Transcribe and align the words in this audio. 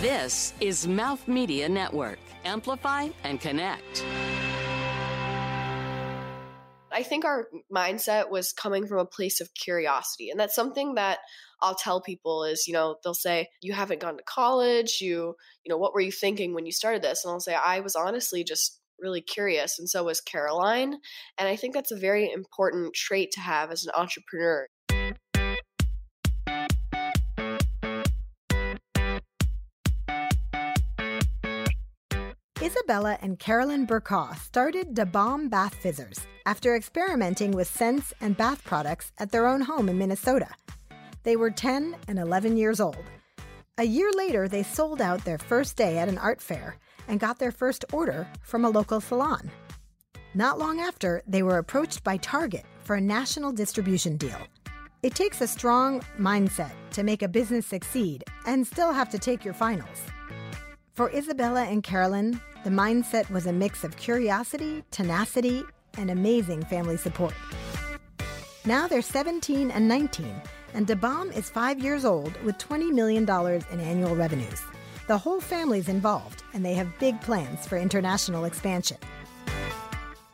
This 0.00 0.54
is 0.60 0.88
Mouth 0.88 1.28
Media 1.28 1.68
Network. 1.68 2.18
Amplify 2.46 3.10
and 3.22 3.38
connect. 3.38 4.02
I 6.90 7.02
think 7.02 7.26
our 7.26 7.48
mindset 7.70 8.30
was 8.30 8.54
coming 8.54 8.86
from 8.86 8.96
a 8.96 9.04
place 9.04 9.42
of 9.42 9.52
curiosity. 9.52 10.30
And 10.30 10.40
that's 10.40 10.54
something 10.54 10.94
that 10.94 11.18
I'll 11.60 11.74
tell 11.74 12.00
people 12.00 12.44
is, 12.44 12.66
you 12.66 12.72
know, 12.72 12.96
they'll 13.04 13.12
say, 13.12 13.48
You 13.60 13.74
haven't 13.74 14.00
gone 14.00 14.16
to 14.16 14.22
college. 14.22 15.00
You, 15.02 15.34
you 15.64 15.68
know, 15.68 15.76
what 15.76 15.92
were 15.92 16.00
you 16.00 16.12
thinking 16.12 16.54
when 16.54 16.64
you 16.64 16.72
started 16.72 17.02
this? 17.02 17.22
And 17.22 17.32
I'll 17.32 17.40
say, 17.40 17.54
I 17.54 17.80
was 17.80 17.94
honestly 17.94 18.42
just 18.42 18.80
really 19.00 19.20
curious. 19.20 19.78
And 19.78 19.86
so 19.86 20.04
was 20.04 20.22
Caroline. 20.22 20.94
And 21.38 21.46
I 21.46 21.56
think 21.56 21.74
that's 21.74 21.92
a 21.92 21.98
very 21.98 22.32
important 22.32 22.94
trait 22.94 23.32
to 23.32 23.40
have 23.40 23.70
as 23.70 23.84
an 23.84 23.92
entrepreneur. 23.94 24.66
Isabella 32.70 33.18
and 33.20 33.36
Carolyn 33.36 33.84
Bercaw 33.84 34.38
started 34.38 34.94
Da 34.94 35.04
Bomb 35.04 35.48
Bath 35.48 35.74
Fizzers 35.74 36.20
after 36.46 36.76
experimenting 36.76 37.50
with 37.50 37.66
scents 37.66 38.14
and 38.20 38.36
bath 38.36 38.62
products 38.62 39.10
at 39.18 39.32
their 39.32 39.48
own 39.48 39.60
home 39.60 39.88
in 39.88 39.98
Minnesota. 39.98 40.46
They 41.24 41.34
were 41.34 41.50
10 41.50 41.96
and 42.06 42.16
11 42.16 42.56
years 42.56 42.78
old. 42.78 43.02
A 43.78 43.82
year 43.82 44.12
later, 44.12 44.46
they 44.46 44.62
sold 44.62 45.00
out 45.00 45.24
their 45.24 45.36
first 45.36 45.76
day 45.76 45.98
at 45.98 46.08
an 46.08 46.16
art 46.16 46.40
fair 46.40 46.76
and 47.08 47.18
got 47.18 47.40
their 47.40 47.50
first 47.50 47.84
order 47.92 48.28
from 48.44 48.64
a 48.64 48.70
local 48.70 49.00
salon. 49.00 49.50
Not 50.34 50.60
long 50.60 50.78
after, 50.78 51.22
they 51.26 51.42
were 51.42 51.58
approached 51.58 52.04
by 52.04 52.18
Target 52.18 52.66
for 52.84 52.94
a 52.94 53.00
national 53.00 53.50
distribution 53.50 54.16
deal. 54.16 54.38
It 55.02 55.16
takes 55.16 55.40
a 55.40 55.48
strong 55.48 56.02
mindset 56.20 56.70
to 56.92 57.02
make 57.02 57.22
a 57.22 57.28
business 57.28 57.66
succeed 57.66 58.22
and 58.46 58.64
still 58.64 58.92
have 58.92 59.10
to 59.10 59.18
take 59.18 59.44
your 59.44 59.54
finals. 59.54 59.98
For 60.92 61.10
Isabella 61.10 61.62
and 61.62 61.82
Carolyn, 61.82 62.40
the 62.62 62.70
mindset 62.70 63.30
was 63.30 63.46
a 63.46 63.52
mix 63.52 63.84
of 63.84 63.96
curiosity, 63.96 64.84
tenacity, 64.90 65.64
and 65.96 66.10
amazing 66.10 66.62
family 66.64 66.96
support. 66.96 67.34
Now 68.66 68.86
they're 68.86 69.00
17 69.00 69.70
and 69.70 69.88
19, 69.88 70.34
and 70.74 70.86
Da 70.86 70.94
Bomb 70.94 71.32
is 71.32 71.48
five 71.48 71.80
years 71.80 72.04
old 72.04 72.36
with 72.42 72.58
$20 72.58 72.92
million 72.92 73.22
in 73.24 73.80
annual 73.80 74.14
revenues. 74.14 74.60
The 75.06 75.16
whole 75.16 75.40
family's 75.40 75.88
involved, 75.88 76.42
and 76.52 76.64
they 76.64 76.74
have 76.74 76.98
big 76.98 77.20
plans 77.22 77.66
for 77.66 77.78
international 77.78 78.44
expansion. 78.44 78.98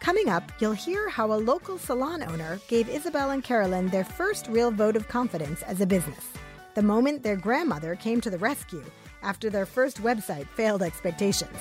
Coming 0.01 0.29
up, 0.29 0.51
you'll 0.61 0.73
hear 0.73 1.09
how 1.09 1.33
a 1.33 1.35
local 1.35 1.79
salon 1.79 2.23
owner 2.23 2.61
gave 2.69 2.89
Isabel 2.89 3.31
and 3.31 3.43
Carolyn 3.43 3.89
their 3.89 4.05
first 4.05 4.49
real 4.49 4.71
vote 4.71 4.97
of 4.97 5.09
confidence 5.09 5.63
as 5.63 5.81
a 5.81 5.87
business. 5.87 6.29
The 6.75 6.83
moment 6.83 7.23
their 7.23 7.37
grandmother 7.37 7.95
came 7.95 8.21
to 8.21 8.31
the 8.31 8.39
rescue 8.39 8.85
after 9.23 9.49
their 9.51 9.67
first 9.67 10.03
website 10.03 10.47
failed 10.49 10.83
expectations. 10.83 11.59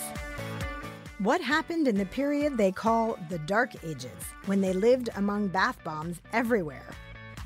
What 1.19 1.39
happened 1.39 1.87
in 1.87 1.95
the 1.95 2.05
period 2.05 2.57
they 2.57 2.73
call 2.73 3.17
the 3.29 3.39
Dark 3.39 3.71
Ages, 3.85 4.11
when 4.47 4.59
they 4.59 4.73
lived 4.73 5.07
among 5.15 5.47
bath 5.47 5.81
bombs 5.81 6.19
everywhere? 6.33 6.89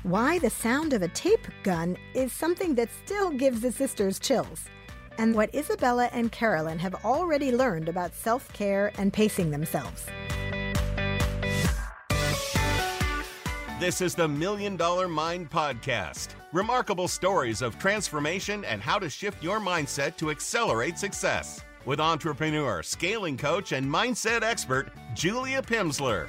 Why 0.02 0.40
the 0.40 0.50
sound 0.50 0.92
of 0.92 1.02
a 1.02 1.08
tape 1.08 1.46
gun 1.62 1.96
is 2.12 2.32
something 2.32 2.74
that 2.74 2.88
still 3.04 3.30
gives 3.30 3.60
the 3.60 3.70
sisters 3.70 4.18
chills. 4.18 4.64
And 5.18 5.36
what 5.36 5.54
Isabella 5.54 6.10
and 6.12 6.32
Carolyn 6.32 6.80
have 6.80 7.04
already 7.04 7.52
learned 7.52 7.88
about 7.88 8.12
self 8.12 8.52
care 8.52 8.90
and 8.98 9.12
pacing 9.12 9.52
themselves. 9.52 10.04
This 13.78 14.00
is 14.00 14.16
the 14.16 14.26
Million 14.26 14.76
Dollar 14.76 15.06
Mind 15.06 15.48
Podcast. 15.48 16.30
Remarkable 16.52 17.06
stories 17.06 17.62
of 17.62 17.78
transformation 17.78 18.64
and 18.64 18.82
how 18.82 18.98
to 18.98 19.08
shift 19.08 19.44
your 19.44 19.60
mindset 19.60 20.16
to 20.16 20.32
accelerate 20.32 20.98
success 20.98 21.62
with 21.86 22.00
entrepreneur, 22.00 22.82
scaling 22.82 23.36
coach, 23.36 23.72
and 23.72 23.86
mindset 23.86 24.42
expert 24.42 24.90
Julia 25.14 25.62
Pimsleur. 25.62 26.28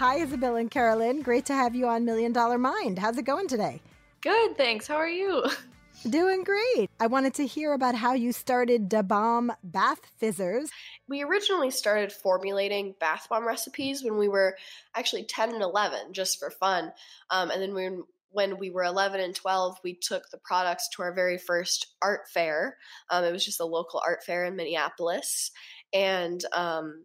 Hi, 0.00 0.16
Isabel 0.16 0.56
and 0.56 0.70
Carolyn. 0.70 1.20
Great 1.20 1.44
to 1.44 1.54
have 1.54 1.74
you 1.74 1.86
on 1.86 2.06
Million 2.06 2.32
Dollar 2.32 2.56
Mind. 2.56 2.98
How's 2.98 3.18
it 3.18 3.26
going 3.26 3.48
today? 3.48 3.82
Good, 4.22 4.56
thanks. 4.56 4.86
How 4.86 4.96
are 4.96 5.06
you? 5.06 5.44
Doing 6.08 6.42
great. 6.42 6.88
I 6.98 7.06
wanted 7.06 7.34
to 7.34 7.46
hear 7.46 7.74
about 7.74 7.94
how 7.94 8.14
you 8.14 8.32
started 8.32 8.88
Da 8.88 9.02
Bomb 9.02 9.52
Bath 9.62 10.00
Fizzers. 10.18 10.70
We 11.06 11.22
originally 11.22 11.70
started 11.70 12.10
formulating 12.10 12.94
bath 12.98 13.26
bomb 13.28 13.46
recipes 13.46 14.02
when 14.02 14.16
we 14.16 14.26
were 14.26 14.56
actually 14.94 15.24
10 15.24 15.52
and 15.52 15.62
11, 15.62 16.14
just 16.14 16.38
for 16.38 16.48
fun. 16.48 16.92
Um, 17.28 17.50
and 17.50 17.60
then 17.60 17.74
we 17.74 17.90
when 18.30 18.58
we 18.58 18.70
were 18.70 18.84
11 18.84 19.20
and 19.20 19.34
12, 19.34 19.78
we 19.82 19.94
took 19.94 20.30
the 20.30 20.38
products 20.38 20.88
to 20.90 21.02
our 21.02 21.12
very 21.12 21.38
first 21.38 21.88
art 22.00 22.28
fair. 22.32 22.76
Um, 23.10 23.24
it 23.24 23.32
was 23.32 23.44
just 23.44 23.60
a 23.60 23.64
local 23.64 24.00
art 24.04 24.24
fair 24.24 24.44
in 24.44 24.56
Minneapolis. 24.56 25.50
And 25.92 26.42
um, 26.52 27.04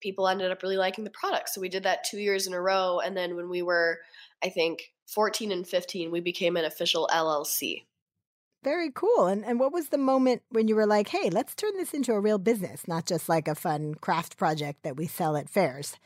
people 0.00 0.28
ended 0.28 0.50
up 0.50 0.62
really 0.62 0.76
liking 0.76 1.04
the 1.04 1.10
products. 1.10 1.54
So 1.54 1.60
we 1.60 1.68
did 1.68 1.84
that 1.84 2.04
two 2.04 2.18
years 2.18 2.46
in 2.46 2.52
a 2.52 2.60
row. 2.60 3.00
And 3.00 3.16
then 3.16 3.36
when 3.36 3.48
we 3.48 3.62
were, 3.62 3.98
I 4.44 4.50
think, 4.50 4.92
14 5.06 5.52
and 5.52 5.66
15, 5.66 6.10
we 6.10 6.20
became 6.20 6.56
an 6.56 6.64
official 6.64 7.08
LLC. 7.12 7.84
Very 8.64 8.90
cool. 8.92 9.26
And 9.26 9.44
and 9.44 9.60
what 9.60 9.72
was 9.72 9.88
the 9.88 9.98
moment 9.98 10.42
when 10.50 10.66
you 10.66 10.74
were 10.74 10.86
like, 10.86 11.08
"Hey, 11.08 11.30
let's 11.30 11.54
turn 11.54 11.76
this 11.76 11.94
into 11.94 12.12
a 12.12 12.20
real 12.20 12.38
business, 12.38 12.88
not 12.88 13.06
just 13.06 13.28
like 13.28 13.46
a 13.46 13.54
fun 13.54 13.94
craft 13.94 14.36
project 14.36 14.82
that 14.82 14.96
we 14.96 15.06
sell 15.06 15.36
at 15.36 15.48
fairs?" 15.48 15.96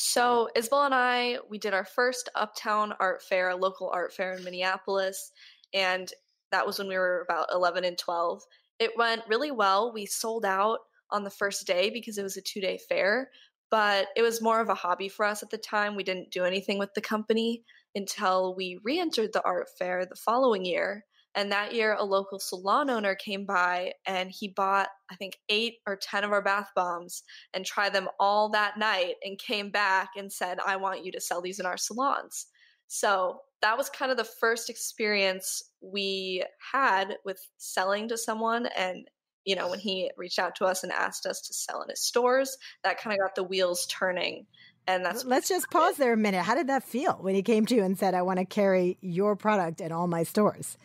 So, 0.00 0.48
Isabel 0.54 0.84
and 0.84 0.94
I, 0.94 1.38
we 1.50 1.58
did 1.58 1.74
our 1.74 1.84
first 1.84 2.28
Uptown 2.36 2.94
Art 3.00 3.20
Fair, 3.20 3.48
a 3.48 3.56
local 3.56 3.90
art 3.90 4.14
fair 4.14 4.34
in 4.34 4.44
Minneapolis, 4.44 5.32
and 5.74 6.08
that 6.52 6.64
was 6.64 6.78
when 6.78 6.86
we 6.86 6.96
were 6.96 7.26
about 7.28 7.48
11 7.52 7.82
and 7.82 7.98
12. 7.98 8.44
It 8.78 8.92
went 8.96 9.26
really 9.26 9.50
well. 9.50 9.92
We 9.92 10.06
sold 10.06 10.44
out 10.44 10.78
on 11.10 11.24
the 11.24 11.30
first 11.30 11.66
day 11.66 11.90
because 11.90 12.16
it 12.16 12.22
was 12.22 12.36
a 12.36 12.40
two 12.40 12.60
day 12.60 12.78
fair, 12.88 13.30
but 13.72 14.06
it 14.14 14.22
was 14.22 14.40
more 14.40 14.60
of 14.60 14.68
a 14.68 14.74
hobby 14.76 15.08
for 15.08 15.24
us 15.24 15.42
at 15.42 15.50
the 15.50 15.58
time. 15.58 15.96
We 15.96 16.04
didn't 16.04 16.30
do 16.30 16.44
anything 16.44 16.78
with 16.78 16.94
the 16.94 17.00
company 17.00 17.64
until 17.96 18.54
we 18.54 18.78
re 18.84 19.00
entered 19.00 19.32
the 19.32 19.42
art 19.44 19.66
fair 19.80 20.06
the 20.06 20.14
following 20.14 20.64
year. 20.64 21.06
And 21.38 21.52
that 21.52 21.72
year, 21.72 21.94
a 21.96 22.04
local 22.04 22.40
salon 22.40 22.90
owner 22.90 23.14
came 23.14 23.44
by 23.44 23.92
and 24.04 24.28
he 24.28 24.48
bought, 24.48 24.88
I 25.08 25.14
think, 25.14 25.38
eight 25.48 25.74
or 25.86 25.94
10 25.94 26.24
of 26.24 26.32
our 26.32 26.42
bath 26.42 26.70
bombs 26.74 27.22
and 27.54 27.64
tried 27.64 27.92
them 27.92 28.08
all 28.18 28.48
that 28.48 28.76
night 28.76 29.14
and 29.22 29.38
came 29.38 29.70
back 29.70 30.08
and 30.16 30.32
said, 30.32 30.58
I 30.66 30.74
want 30.78 31.04
you 31.04 31.12
to 31.12 31.20
sell 31.20 31.40
these 31.40 31.60
in 31.60 31.66
our 31.66 31.76
salons. 31.76 32.46
So 32.88 33.42
that 33.62 33.78
was 33.78 33.88
kind 33.88 34.10
of 34.10 34.16
the 34.16 34.24
first 34.24 34.68
experience 34.68 35.62
we 35.80 36.42
had 36.72 37.18
with 37.24 37.38
selling 37.56 38.08
to 38.08 38.18
someone. 38.18 38.66
And, 38.76 39.06
you 39.44 39.54
know, 39.54 39.70
when 39.70 39.78
he 39.78 40.10
reached 40.16 40.40
out 40.40 40.56
to 40.56 40.64
us 40.64 40.82
and 40.82 40.90
asked 40.90 41.24
us 41.24 41.40
to 41.42 41.54
sell 41.54 41.82
in 41.82 41.88
his 41.88 42.02
stores, 42.02 42.58
that 42.82 42.98
kind 42.98 43.14
of 43.14 43.24
got 43.24 43.36
the 43.36 43.44
wheels 43.44 43.86
turning. 43.86 44.46
And 44.88 45.04
that's 45.04 45.24
let's 45.24 45.48
just 45.48 45.70
pause 45.70 45.98
there 45.98 46.14
a 46.14 46.16
minute. 46.16 46.42
How 46.42 46.56
did 46.56 46.66
that 46.66 46.82
feel 46.82 47.18
when 47.20 47.36
he 47.36 47.42
came 47.42 47.64
to 47.66 47.76
you 47.76 47.84
and 47.84 47.96
said, 47.96 48.14
I 48.14 48.22
want 48.22 48.40
to 48.40 48.44
carry 48.44 48.96
your 49.02 49.36
product 49.36 49.80
in 49.80 49.92
all 49.92 50.08
my 50.08 50.24
stores? 50.24 50.76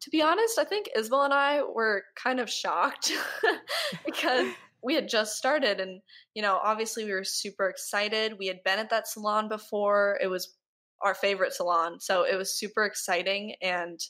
To 0.00 0.10
be 0.10 0.22
honest, 0.22 0.58
I 0.58 0.64
think 0.64 0.88
Isabel 0.96 1.22
and 1.22 1.34
I 1.34 1.62
were 1.62 2.04
kind 2.14 2.40
of 2.40 2.50
shocked 2.50 3.12
because 4.06 4.48
we 4.82 4.94
had 4.94 5.08
just 5.08 5.36
started 5.36 5.80
and 5.80 6.00
you 6.34 6.42
know 6.42 6.60
obviously 6.62 7.04
we 7.04 7.12
were 7.12 7.24
super 7.24 7.68
excited. 7.68 8.38
We 8.38 8.46
had 8.46 8.62
been 8.64 8.78
at 8.78 8.90
that 8.90 9.08
salon 9.08 9.48
before. 9.48 10.18
It 10.22 10.28
was 10.28 10.54
our 11.00 11.14
favorite 11.14 11.52
salon 11.52 12.00
so 12.00 12.24
it 12.24 12.36
was 12.36 12.58
super 12.58 12.84
exciting 12.84 13.54
and 13.62 14.00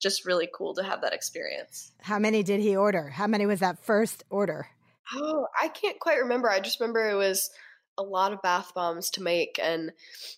just 0.00 0.24
really 0.24 0.48
cool 0.54 0.74
to 0.74 0.82
have 0.82 1.02
that 1.02 1.12
experience. 1.12 1.92
How 2.00 2.18
many 2.18 2.42
did 2.42 2.60
he 2.60 2.74
order? 2.76 3.10
How 3.10 3.26
many 3.26 3.44
was 3.44 3.60
that 3.60 3.84
first 3.84 4.24
order? 4.30 4.66
Oh 5.14 5.46
i 5.60 5.68
can't 5.68 5.98
quite 5.98 6.20
remember. 6.20 6.50
I 6.50 6.60
just 6.60 6.80
remember 6.80 7.08
it 7.08 7.16
was 7.16 7.50
a 7.98 8.02
lot 8.02 8.32
of 8.32 8.40
bath 8.40 8.72
bombs 8.74 9.10
to 9.10 9.22
make 9.22 9.58
and 9.62 9.92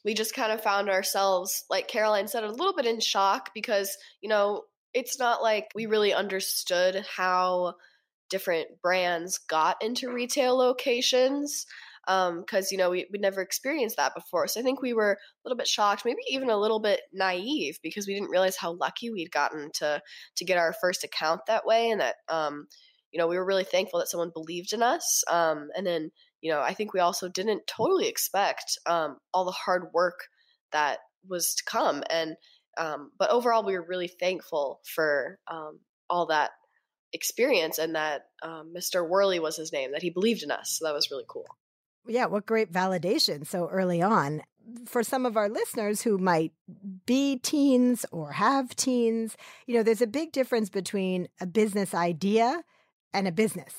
we 0.05 0.15
just 0.15 0.35
kind 0.35 0.51
of 0.51 0.63
found 0.63 0.89
ourselves 0.91 1.65
like 1.71 1.87
caroline 1.87 2.27
said 2.27 2.43
a 2.43 2.51
little 2.51 2.75
bit 2.75 2.87
in 2.87 2.99
shock 2.99 3.51
because 3.55 3.97
you 4.21 4.29
know 4.29 4.65
it's 4.95 5.19
not 5.19 5.43
like 5.43 5.69
we 5.75 5.87
really 5.87 6.13
understood 6.13 7.05
how 7.17 7.75
different 8.31 8.69
brands 8.81 9.39
got 9.39 9.83
into 9.83 10.13
retail 10.13 10.57
locations 10.57 11.67
because 12.07 12.31
um, 12.31 12.67
you 12.71 12.79
know 12.79 12.91
we, 12.91 13.07
would 13.13 13.21
never 13.21 13.41
experienced 13.41 13.97
that 13.97 14.15
before. 14.15 14.47
So 14.49 14.59
i 14.61 14.63
think 14.63 14.83
we 14.83 14.93
were 14.93 15.13
a 15.13 15.17
little 15.45 15.57
bit 15.57 15.69
shocked 15.69 16.05
maybe 16.05 16.23
even 16.29 16.51
a 16.51 16.57
little 16.57 16.81
bit 16.81 17.01
naive 17.13 17.79
because 17.83 18.07
we 18.07 18.15
didn't 18.15 18.31
realize 18.31 18.57
how 18.57 18.73
lucky 18.73 19.11
we'd 19.11 19.31
gotten 19.31 19.71
to 19.75 20.03
to 20.37 20.45
get 20.45 20.59
our 20.59 20.75
first 20.81 21.05
account 21.05 21.43
that 21.47 21.67
way 21.67 21.91
and 21.91 22.01
that 22.01 22.17
um, 22.29 22.67
you 23.13 23.19
know 23.19 23.29
we 23.29 23.37
were 23.37 23.45
really 23.45 23.65
thankful 23.65 23.99
that 24.01 24.09
someone 24.09 24.31
believed 24.33 24.73
in 24.73 24.83
us 24.83 25.23
um, 25.31 25.69
and 25.77 25.87
then 25.87 26.11
you 26.41 26.51
know 26.51 26.61
i 26.61 26.75
think 26.75 26.93
we 26.93 27.01
also 27.01 27.29
didn't 27.29 27.67
totally 27.67 28.09
expect 28.09 28.79
um, 28.87 29.19
all 29.33 29.45
the 29.45 29.53
hard 29.53 29.89
work 29.93 30.25
that 30.73 30.99
was 31.29 31.55
to 31.55 31.65
come. 31.65 32.03
And 32.11 32.37
um, 32.77 33.11
but 33.19 33.31
overall, 33.31 33.65
we 33.65 33.75
were 33.75 33.87
really 33.87 34.09
thankful 34.09 34.81
for 34.85 35.39
um, 35.51 35.81
all 36.09 36.27
that 36.27 36.51
experience 37.13 37.79
and 37.79 37.95
that 37.95 38.27
um, 38.43 38.73
Mr. 38.77 39.07
Worley 39.07 39.39
was 39.39 39.57
his 39.57 39.73
name, 39.73 39.93
that 39.93 40.03
he 40.03 40.11
believed 40.11 40.43
in 40.43 40.51
us. 40.51 40.79
So 40.79 40.87
that 40.87 40.95
was 40.95 41.11
really 41.11 41.25
cool. 41.29 41.47
Yeah, 42.07 42.27
what 42.27 42.47
great 42.47 42.73
validation 42.73 43.47
so 43.47 43.69
early 43.69 44.03
on. 44.03 44.43
for 44.87 45.03
some 45.03 45.27
of 45.27 45.37
our 45.37 45.49
listeners 45.49 46.03
who 46.03 46.19
might 46.19 46.53
be 47.05 47.37
teens 47.37 48.07
or 48.13 48.33
have 48.33 48.75
teens, 48.77 49.37
you 49.67 49.75
know, 49.75 49.83
there's 49.83 50.03
a 50.03 50.07
big 50.07 50.33
difference 50.33 50.71
between 50.71 51.29
a 51.41 51.47
business 51.47 51.95
idea 51.95 52.63
and 53.13 53.29
a 53.29 53.33
business. 53.33 53.75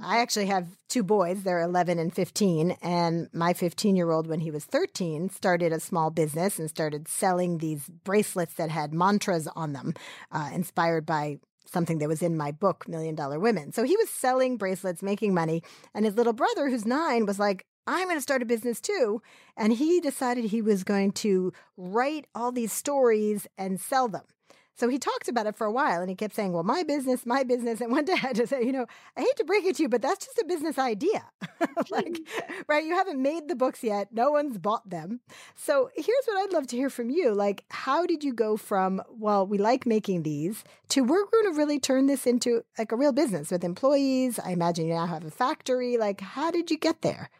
I 0.00 0.18
actually 0.18 0.46
have 0.46 0.68
two 0.88 1.02
boys. 1.02 1.42
They're 1.42 1.60
11 1.60 1.98
and 1.98 2.14
15. 2.14 2.76
And 2.82 3.28
my 3.32 3.52
15 3.52 3.94
year 3.94 4.10
old, 4.10 4.26
when 4.26 4.40
he 4.40 4.50
was 4.50 4.64
13, 4.64 5.28
started 5.30 5.72
a 5.72 5.80
small 5.80 6.10
business 6.10 6.58
and 6.58 6.68
started 6.70 7.08
selling 7.08 7.58
these 7.58 7.88
bracelets 7.88 8.54
that 8.54 8.70
had 8.70 8.94
mantras 8.94 9.48
on 9.54 9.72
them, 9.72 9.94
uh, 10.30 10.50
inspired 10.52 11.04
by 11.04 11.38
something 11.66 11.98
that 11.98 12.08
was 12.08 12.22
in 12.22 12.36
my 12.36 12.52
book, 12.52 12.88
Million 12.88 13.14
Dollar 13.14 13.38
Women. 13.38 13.72
So 13.72 13.84
he 13.84 13.96
was 13.96 14.10
selling 14.10 14.56
bracelets, 14.56 15.02
making 15.02 15.34
money. 15.34 15.62
And 15.94 16.04
his 16.04 16.16
little 16.16 16.32
brother, 16.32 16.68
who's 16.68 16.86
nine, 16.86 17.26
was 17.26 17.38
like, 17.38 17.66
I'm 17.86 18.04
going 18.04 18.16
to 18.16 18.22
start 18.22 18.42
a 18.42 18.46
business 18.46 18.80
too. 18.80 19.22
And 19.56 19.72
he 19.72 20.00
decided 20.00 20.44
he 20.44 20.62
was 20.62 20.84
going 20.84 21.12
to 21.12 21.52
write 21.76 22.26
all 22.34 22.52
these 22.52 22.72
stories 22.72 23.46
and 23.58 23.80
sell 23.80 24.08
them. 24.08 24.22
So 24.74 24.88
he 24.88 24.98
talked 24.98 25.28
about 25.28 25.46
it 25.46 25.56
for 25.56 25.66
a 25.66 25.72
while 25.72 26.00
and 26.00 26.08
he 26.08 26.16
kept 26.16 26.34
saying, 26.34 26.52
Well, 26.52 26.62
my 26.62 26.82
business, 26.82 27.26
my 27.26 27.42
business. 27.42 27.80
And 27.80 27.92
one 27.92 28.04
day 28.04 28.14
I 28.14 28.16
had 28.16 28.36
to 28.36 28.46
say, 28.46 28.62
You 28.62 28.72
know, 28.72 28.86
I 29.16 29.20
hate 29.20 29.36
to 29.36 29.44
break 29.44 29.64
it 29.64 29.76
to 29.76 29.82
you, 29.82 29.88
but 29.88 30.02
that's 30.02 30.24
just 30.24 30.38
a 30.38 30.44
business 30.44 30.78
idea. 30.78 31.24
like, 31.90 32.20
right? 32.68 32.84
You 32.84 32.94
haven't 32.94 33.20
made 33.20 33.48
the 33.48 33.54
books 33.54 33.84
yet, 33.84 34.08
no 34.12 34.30
one's 34.30 34.58
bought 34.58 34.88
them. 34.88 35.20
So 35.54 35.90
here's 35.94 36.24
what 36.26 36.42
I'd 36.42 36.52
love 36.52 36.66
to 36.68 36.76
hear 36.76 36.90
from 36.90 37.10
you. 37.10 37.32
Like, 37.34 37.64
how 37.70 38.06
did 38.06 38.24
you 38.24 38.32
go 38.32 38.56
from, 38.56 39.02
Well, 39.10 39.46
we 39.46 39.58
like 39.58 39.86
making 39.86 40.22
these 40.22 40.64
to 40.88 41.02
we're 41.02 41.26
going 41.26 41.52
to 41.52 41.58
really 41.58 41.78
turn 41.78 42.06
this 42.06 42.26
into 42.26 42.62
like 42.78 42.92
a 42.92 42.96
real 42.96 43.12
business 43.12 43.50
with 43.50 43.64
employees? 43.64 44.38
I 44.38 44.50
imagine 44.50 44.86
you 44.86 44.94
now 44.94 45.06
have 45.06 45.24
a 45.24 45.30
factory. 45.30 45.96
Like, 45.96 46.20
how 46.20 46.50
did 46.50 46.70
you 46.70 46.78
get 46.78 47.02
there? 47.02 47.30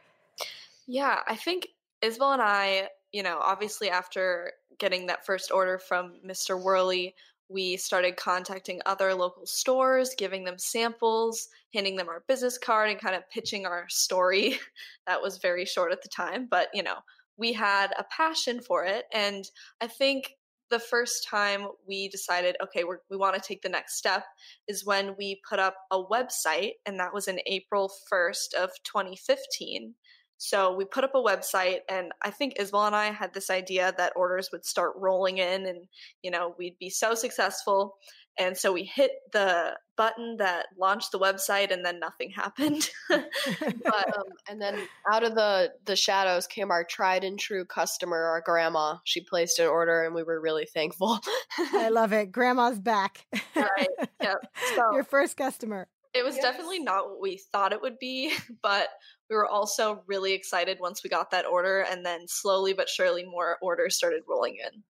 Yeah, 0.86 1.20
I 1.26 1.36
think 1.36 1.68
Isabel 2.02 2.32
and 2.32 2.42
I, 2.42 2.88
you 3.12 3.22
know, 3.22 3.38
obviously 3.40 3.88
after 3.88 4.52
getting 4.82 5.06
that 5.06 5.24
first 5.24 5.52
order 5.52 5.78
from 5.78 6.14
Mr. 6.26 6.60
Worley, 6.60 7.14
we 7.48 7.76
started 7.76 8.16
contacting 8.16 8.80
other 8.84 9.14
local 9.14 9.46
stores, 9.46 10.12
giving 10.18 10.42
them 10.42 10.58
samples, 10.58 11.48
handing 11.72 11.94
them 11.94 12.08
our 12.08 12.24
business 12.26 12.58
card, 12.58 12.90
and 12.90 13.00
kind 13.00 13.14
of 13.14 13.30
pitching 13.30 13.64
our 13.64 13.86
story. 13.88 14.58
that 15.06 15.22
was 15.22 15.38
very 15.38 15.64
short 15.64 15.92
at 15.92 16.02
the 16.02 16.08
time, 16.08 16.48
but 16.50 16.66
you 16.74 16.82
know, 16.82 16.96
we 17.36 17.52
had 17.52 17.92
a 17.96 18.04
passion 18.10 18.60
for 18.60 18.84
it. 18.84 19.04
And 19.14 19.48
I 19.80 19.86
think 19.86 20.34
the 20.68 20.80
first 20.80 21.28
time 21.28 21.68
we 21.86 22.08
decided, 22.08 22.56
okay, 22.60 22.82
we 22.82 23.16
want 23.16 23.36
to 23.36 23.40
take 23.40 23.62
the 23.62 23.68
next 23.68 23.98
step 23.98 24.24
is 24.66 24.84
when 24.84 25.14
we 25.16 25.40
put 25.48 25.60
up 25.60 25.76
a 25.92 26.02
website, 26.02 26.72
and 26.86 26.98
that 26.98 27.14
was 27.14 27.28
in 27.28 27.38
April 27.46 27.88
1st 28.12 28.54
of 28.54 28.70
2015. 28.82 29.94
So 30.44 30.74
we 30.74 30.84
put 30.84 31.04
up 31.04 31.14
a 31.14 31.18
website, 31.18 31.82
and 31.88 32.10
I 32.20 32.30
think 32.30 32.54
Isabel 32.58 32.86
and 32.86 32.96
I 32.96 33.12
had 33.12 33.32
this 33.32 33.48
idea 33.48 33.94
that 33.96 34.14
orders 34.16 34.48
would 34.50 34.64
start 34.64 34.94
rolling 34.96 35.38
in, 35.38 35.66
and 35.66 35.86
you 36.20 36.32
know 36.32 36.56
we'd 36.58 36.76
be 36.80 36.90
so 36.90 37.14
successful. 37.14 37.94
And 38.36 38.56
so 38.56 38.72
we 38.72 38.82
hit 38.82 39.12
the 39.32 39.76
button 39.96 40.38
that 40.38 40.66
launched 40.76 41.12
the 41.12 41.20
website, 41.20 41.70
and 41.72 41.84
then 41.84 42.00
nothing 42.00 42.30
happened. 42.34 42.90
but 43.08 44.18
um, 44.18 44.24
and 44.48 44.60
then 44.60 44.80
out 45.12 45.22
of 45.22 45.36
the 45.36 45.70
the 45.84 45.94
shadows 45.94 46.48
came 46.48 46.72
our 46.72 46.82
tried 46.82 47.22
and 47.22 47.38
true 47.38 47.64
customer, 47.64 48.16
our 48.16 48.42
grandma. 48.44 48.96
She 49.04 49.20
placed 49.20 49.60
an 49.60 49.68
order, 49.68 50.02
and 50.02 50.12
we 50.12 50.24
were 50.24 50.40
really 50.40 50.66
thankful. 50.66 51.20
I 51.56 51.88
love 51.90 52.12
it. 52.12 52.32
Grandma's 52.32 52.80
back. 52.80 53.26
right. 53.54 53.88
Yep. 54.20 54.38
So, 54.74 54.94
Your 54.94 55.04
first 55.04 55.36
customer. 55.36 55.86
It 56.14 56.24
was 56.24 56.36
Yes. 56.36 56.42
definitely 56.44 56.78
not 56.80 57.08
what 57.08 57.20
we 57.20 57.38
thought 57.52 57.72
it 57.72 57.80
would 57.80 57.98
be, 57.98 58.32
but 58.62 58.88
we 59.30 59.36
were 59.36 59.46
also 59.48 60.02
really 60.06 60.32
excited 60.34 60.78
once 60.80 61.02
we 61.02 61.10
got 61.10 61.30
that 61.30 61.46
order, 61.46 61.80
and 61.80 62.04
then 62.04 62.26
slowly 62.28 62.72
but 62.74 62.88
surely 62.88 63.24
more 63.24 63.58
orders 63.62 63.96
started 63.96 64.22
rolling 64.28 64.56
in. 64.56 64.82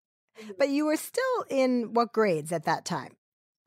But 0.58 0.70
you 0.70 0.86
were 0.86 0.96
still 0.96 1.44
in 1.50 1.92
what 1.94 2.12
grades 2.12 2.52
at 2.52 2.64
that 2.64 2.84
time? 2.84 3.16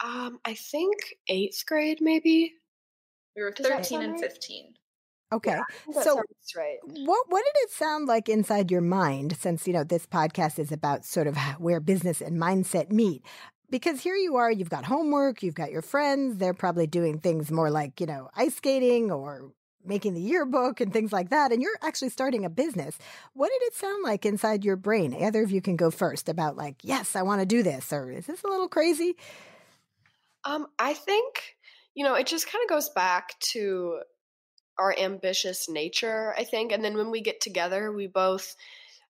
Um, 0.03 0.39
I 0.43 0.55
think 0.55 0.93
eighth 1.29 1.63
grade, 1.65 1.99
maybe. 2.01 2.53
We 3.35 3.43
were 3.43 3.51
Does 3.51 3.67
13 3.67 4.01
and 4.01 4.11
right? 4.13 4.21
15. 4.21 4.73
Okay. 5.33 5.51
I 5.53 5.61
think 5.85 5.95
that 5.95 6.03
So- 6.03 6.21
right. 6.55 6.77
What 6.83 7.25
what 7.29 7.43
did 7.43 7.63
it 7.63 7.71
sound 7.71 8.07
like 8.07 8.29
inside 8.29 8.69
your 8.71 8.81
mind 8.81 9.37
since 9.37 9.65
you 9.67 9.73
know 9.73 9.83
this 9.83 10.05
podcast 10.05 10.59
is 10.59 10.71
about 10.71 11.03
sort 11.05 11.27
of 11.27 11.35
where 11.59 11.79
business 11.79 12.21
and 12.21 12.37
mindset 12.37 12.91
meet? 12.91 13.23
Because 13.69 14.01
here 14.01 14.15
you 14.15 14.35
are, 14.35 14.51
you've 14.51 14.69
got 14.69 14.85
homework, 14.85 15.41
you've 15.41 15.55
got 15.55 15.71
your 15.71 15.81
friends, 15.81 16.37
they're 16.37 16.53
probably 16.53 16.87
doing 16.87 17.19
things 17.19 17.51
more 17.51 17.69
like, 17.69 17.99
you 17.99 18.05
know, 18.05 18.29
ice 18.35 18.55
skating 18.55 19.11
or 19.11 19.51
making 19.83 20.13
the 20.13 20.21
yearbook 20.21 20.81
and 20.81 20.91
things 20.91 21.13
like 21.13 21.29
that 21.29 21.51
and 21.51 21.61
you're 21.61 21.77
actually 21.81 22.09
starting 22.09 22.45
a 22.45 22.49
business. 22.49 22.97
What 23.33 23.51
did 23.51 23.67
it 23.67 23.75
sound 23.75 24.03
like 24.03 24.25
inside 24.25 24.65
your 24.65 24.75
brain? 24.75 25.13
Either 25.13 25.43
of 25.43 25.51
you 25.51 25.61
can 25.61 25.75
go 25.75 25.91
first 25.91 26.27
about 26.29 26.57
like, 26.57 26.77
yes, 26.83 27.15
I 27.15 27.21
want 27.21 27.41
to 27.41 27.45
do 27.45 27.63
this 27.63 27.93
or 27.93 28.11
is 28.11 28.25
this 28.25 28.43
a 28.43 28.47
little 28.47 28.67
crazy? 28.67 29.15
Um, 30.43 30.67
I 30.79 30.93
think, 30.93 31.55
you 31.93 32.03
know, 32.03 32.15
it 32.15 32.27
just 32.27 32.51
kind 32.51 32.63
of 32.63 32.69
goes 32.69 32.89
back 32.89 33.39
to 33.51 33.99
our 34.77 34.95
ambitious 34.97 35.69
nature, 35.69 36.33
I 36.37 36.43
think. 36.43 36.71
And 36.71 36.83
then 36.83 36.97
when 36.97 37.11
we 37.11 37.21
get 37.21 37.41
together, 37.41 37.91
we 37.91 38.07
both, 38.07 38.55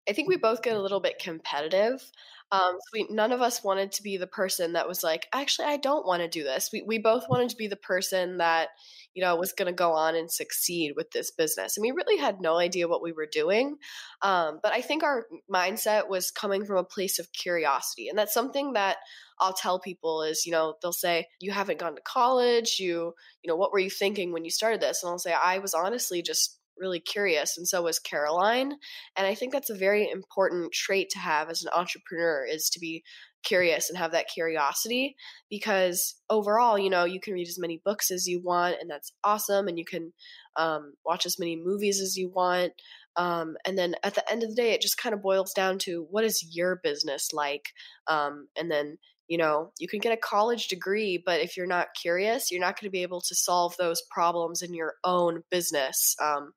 I 0.08 0.14
think 0.14 0.30
we 0.30 0.38
both 0.38 0.62
get 0.62 0.76
a 0.76 0.82
little 0.82 1.00
bit 1.00 1.20
competitive. 1.20 2.02
Um, 2.52 2.74
so 2.74 2.90
we, 2.94 3.08
none 3.10 3.32
of 3.32 3.42
us 3.42 3.64
wanted 3.64 3.92
to 3.94 4.04
be 4.04 4.18
the 4.18 4.28
person 4.28 4.74
that 4.74 4.88
was 4.88 5.04
like, 5.04 5.28
actually, 5.34 5.68
I 5.68 5.78
don't 5.78 6.06
want 6.06 6.22
to 6.22 6.28
do 6.28 6.44
this. 6.44 6.70
We, 6.72 6.84
we 6.84 7.00
both 7.00 7.26
wanted 7.28 7.50
to 7.50 7.56
be 7.56 7.68
the 7.68 7.76
person 7.76 8.38
that, 8.38 8.70
you 9.14 9.24
know, 9.24 9.36
was 9.36 9.52
going 9.52 9.66
to 9.66 9.74
go 9.74 9.94
on 9.94 10.16
and 10.16 10.32
succeed 10.32 10.94
with 10.96 11.10
this 11.12 11.32
business. 11.32 11.76
And 11.76 11.82
we 11.82 11.92
really 11.92 12.18
had 12.18 12.42
no 12.42 12.58
idea 12.58 12.88
what 12.88 13.02
we 13.02 13.12
were 13.12 13.28
doing. 13.30 13.78
Um, 14.22 14.60
but 14.62 14.74
I 14.74 14.82
think 14.82 15.04
our 15.04 15.26
mindset 15.52 16.08
was 16.08 16.32
coming 16.32 16.66
from 16.66 16.78
a 16.78 16.84
place 16.84 17.18
of 17.18 17.32
curiosity. 17.34 18.10
And 18.10 18.18
that's 18.18 18.34
something 18.34 18.74
that 18.74 18.98
I'll 19.40 19.54
tell 19.54 19.80
people 19.80 20.22
is, 20.22 20.46
you 20.46 20.52
know, 20.52 20.76
they'll 20.82 20.94
say, 20.94 21.28
you 21.40 21.52
haven't 21.52 21.80
gone 21.80 21.96
to 21.96 22.02
college. 22.02 22.78
You, 22.80 23.14
you 23.42 23.48
know, 23.48 23.56
what 23.56 23.72
were 23.72 23.80
you 23.80 23.90
thinking 23.90 24.32
when 24.32 24.46
you 24.46 24.52
started 24.52 24.82
this? 24.82 25.02
And 25.04 25.10
I'll 25.10 25.20
say, 25.20 25.34
I 25.34 25.58
was 25.58 25.74
honestly 25.74 26.22
just 26.22 26.60
really 26.80 27.00
curious. 27.00 27.58
And 27.58 27.68
so 27.68 27.84
was 27.84 28.00
Caroline. 28.00 28.74
And 29.16 29.28
I 29.28 29.36
think 29.36 29.52
that's 29.52 29.70
a 29.70 29.78
very 29.78 30.10
important 30.10 30.72
trait 30.74 31.10
to 31.12 31.20
have 31.20 31.50
as 31.50 31.64
an 31.64 31.72
entrepreneur 31.74 32.46
is 32.46 32.70
to 32.72 32.80
be 32.80 33.04
curious 33.44 33.90
and 33.90 33.98
have 33.98 34.12
that 34.12 34.28
curiosity 34.28 35.16
because 35.50 36.16
overall, 36.30 36.78
you 36.78 36.90
know, 36.90 37.06
you 37.06 37.20
can 37.20 37.34
read 37.34 37.48
as 37.48 37.60
many 37.60 37.80
books 37.86 38.12
as 38.12 38.28
you 38.28 38.42
want 38.44 38.78
and 38.82 38.90
that's 38.90 39.14
awesome. 39.24 39.68
And 39.68 39.78
you 39.78 39.86
can 39.86 40.12
um, 40.58 40.94
watch 41.06 41.26
as 41.26 41.40
many 41.40 41.56
movies 41.56 42.02
as 42.02 42.18
you 42.18 42.32
want. 42.34 42.74
Um, 43.16 43.56
and 43.66 43.78
then 43.78 43.96
at 44.04 44.16
the 44.16 44.30
end 44.30 44.44
of 44.44 44.50
the 44.50 44.56
day, 44.56 44.74
it 44.74 44.82
just 44.82 44.98
kind 44.98 45.14
of 45.14 45.22
boils 45.22 45.54
down 45.54 45.78
to 45.80 46.06
what 46.10 46.26
is 46.26 46.46
your 46.56 46.80
business 46.84 47.30
like? 47.32 47.68
Um, 48.08 48.48
and 48.58 48.70
then 48.70 48.98
you 49.28 49.38
know 49.38 49.72
you 49.80 49.88
can 49.88 50.00
get 50.00 50.14
a 50.14 50.18
college 50.18 50.68
degree 50.68 51.22
but 51.26 51.42
if 51.42 51.58
you're 51.58 51.66
not 51.66 51.88
curious 52.00 52.52
you're 52.52 52.62
not 52.62 52.80
going 52.80 52.88
to 52.88 52.92
be 52.92 53.02
able 53.04 53.22
to 53.22 53.36
solve 53.36 53.76
those 53.78 54.02
problems 54.12 54.62
in 54.62 54.74
your 54.74 54.94
own 55.04 55.42
business 55.50 56.16
um, 56.22 56.52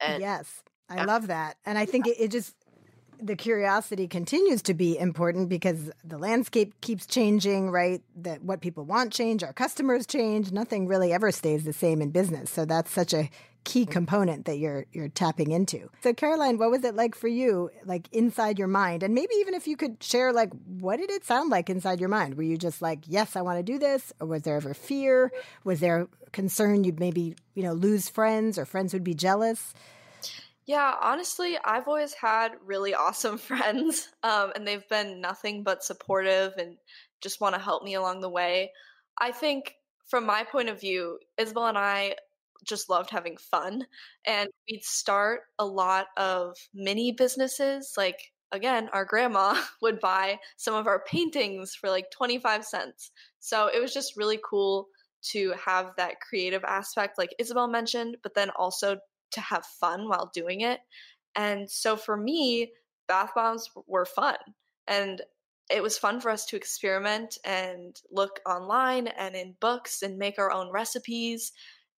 and 0.00 0.20
yes, 0.20 0.62
I 0.88 0.96
Yeah. 0.96 1.04
love 1.04 1.28
that. 1.28 1.56
And 1.64 1.78
I 1.78 1.86
think 1.86 2.06
it, 2.06 2.16
it 2.18 2.30
just, 2.30 2.54
the 3.20 3.36
curiosity 3.36 4.08
continues 4.08 4.62
to 4.62 4.74
be 4.74 4.98
important 4.98 5.48
because 5.48 5.90
the 6.02 6.18
landscape 6.18 6.80
keeps 6.80 7.06
changing, 7.06 7.70
right? 7.70 8.02
That 8.16 8.42
what 8.42 8.60
people 8.60 8.84
want 8.84 9.12
change, 9.12 9.44
our 9.44 9.52
customers 9.52 10.06
change. 10.06 10.50
Nothing 10.50 10.88
really 10.88 11.12
ever 11.12 11.30
stays 11.30 11.64
the 11.64 11.72
same 11.72 12.02
in 12.02 12.10
business. 12.10 12.50
So 12.50 12.64
that's 12.64 12.90
such 12.90 13.14
a 13.14 13.30
key 13.64 13.86
component 13.86 14.44
that 14.46 14.58
you're 14.58 14.86
you're 14.92 15.08
tapping 15.08 15.52
into. 15.52 15.90
So 16.02 16.12
Caroline, 16.12 16.58
what 16.58 16.70
was 16.70 16.84
it 16.84 16.94
like 16.94 17.14
for 17.14 17.28
you 17.28 17.70
like 17.84 18.08
inside 18.12 18.58
your 18.58 18.68
mind? 18.68 19.02
And 19.02 19.14
maybe 19.14 19.34
even 19.36 19.54
if 19.54 19.66
you 19.66 19.76
could 19.76 20.02
share 20.02 20.32
like 20.32 20.50
what 20.66 20.98
did 20.98 21.10
it 21.10 21.24
sound 21.24 21.50
like 21.50 21.70
inside 21.70 22.00
your 22.00 22.08
mind? 22.08 22.36
Were 22.36 22.42
you 22.42 22.56
just 22.56 22.82
like, 22.82 23.00
"Yes, 23.06 23.36
I 23.36 23.42
want 23.42 23.58
to 23.58 23.62
do 23.62 23.78
this?" 23.78 24.12
Or 24.20 24.26
was 24.26 24.42
there 24.42 24.56
ever 24.56 24.74
fear? 24.74 25.32
Was 25.64 25.80
there 25.80 26.08
concern 26.32 26.84
you'd 26.84 26.98
maybe, 26.98 27.36
you 27.54 27.62
know, 27.62 27.72
lose 27.72 28.08
friends 28.08 28.58
or 28.58 28.64
friends 28.64 28.92
would 28.92 29.04
be 29.04 29.14
jealous? 29.14 29.74
Yeah, 30.64 30.94
honestly, 31.00 31.58
I've 31.64 31.88
always 31.88 32.14
had 32.14 32.52
really 32.64 32.94
awesome 32.94 33.38
friends, 33.50 34.08
um, 34.22 34.52
and 34.54 34.66
they've 34.66 34.88
been 34.88 35.20
nothing 35.20 35.62
but 35.62 35.84
supportive 35.84 36.54
and 36.56 36.76
just 37.20 37.40
want 37.40 37.54
to 37.54 37.60
help 37.60 37.82
me 37.82 37.94
along 37.94 38.20
the 38.20 38.28
way. 38.28 38.72
I 39.20 39.32
think, 39.32 39.76
from 40.06 40.26
my 40.26 40.44
point 40.44 40.68
of 40.68 40.80
view, 40.80 41.18
Isabel 41.38 41.66
and 41.66 41.78
I 41.78 42.16
just 42.64 42.90
loved 42.90 43.10
having 43.10 43.36
fun, 43.36 43.86
and 44.26 44.48
we'd 44.68 44.84
start 44.84 45.40
a 45.58 45.66
lot 45.66 46.06
of 46.16 46.56
mini 46.74 47.12
businesses. 47.12 47.94
Like, 47.96 48.32
again, 48.52 48.88
our 48.92 49.04
grandma 49.04 49.60
would 49.82 50.00
buy 50.00 50.38
some 50.56 50.74
of 50.74 50.86
our 50.86 51.02
paintings 51.04 51.74
for 51.74 51.90
like 51.90 52.10
25 52.10 52.64
cents. 52.64 53.10
So 53.40 53.68
it 53.72 53.80
was 53.80 53.92
just 53.94 54.16
really 54.16 54.38
cool 54.44 54.88
to 55.30 55.54
have 55.64 55.92
that 55.96 56.20
creative 56.20 56.64
aspect, 56.64 57.18
like 57.18 57.34
Isabel 57.38 57.68
mentioned, 57.68 58.16
but 58.22 58.34
then 58.34 58.50
also 58.50 58.98
to 59.32 59.40
have 59.40 59.64
fun 59.80 60.08
while 60.08 60.30
doing 60.34 60.60
it. 60.62 60.80
And 61.34 61.70
so 61.70 61.96
for 61.96 62.16
me, 62.16 62.72
bath 63.08 63.30
bombs 63.34 63.70
were 63.86 64.04
fun. 64.04 64.36
And 64.86 65.22
it 65.70 65.82
was 65.82 65.96
fun 65.96 66.20
for 66.20 66.30
us 66.30 66.44
to 66.46 66.56
experiment 66.56 67.38
and 67.44 67.96
look 68.10 68.40
online 68.46 69.06
and 69.06 69.34
in 69.34 69.54
books 69.60 70.02
and 70.02 70.18
make 70.18 70.38
our 70.38 70.52
own 70.52 70.70
recipes. 70.70 71.52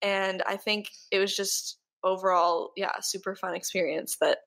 And 0.05 0.43
I 0.47 0.57
think 0.57 0.91
it 1.11 1.19
was 1.19 1.35
just 1.35 1.79
overall, 2.05 2.73
yeah, 2.77 3.01
super 3.01 3.35
fun 3.35 3.55
experience 3.55 4.17
that 4.21 4.39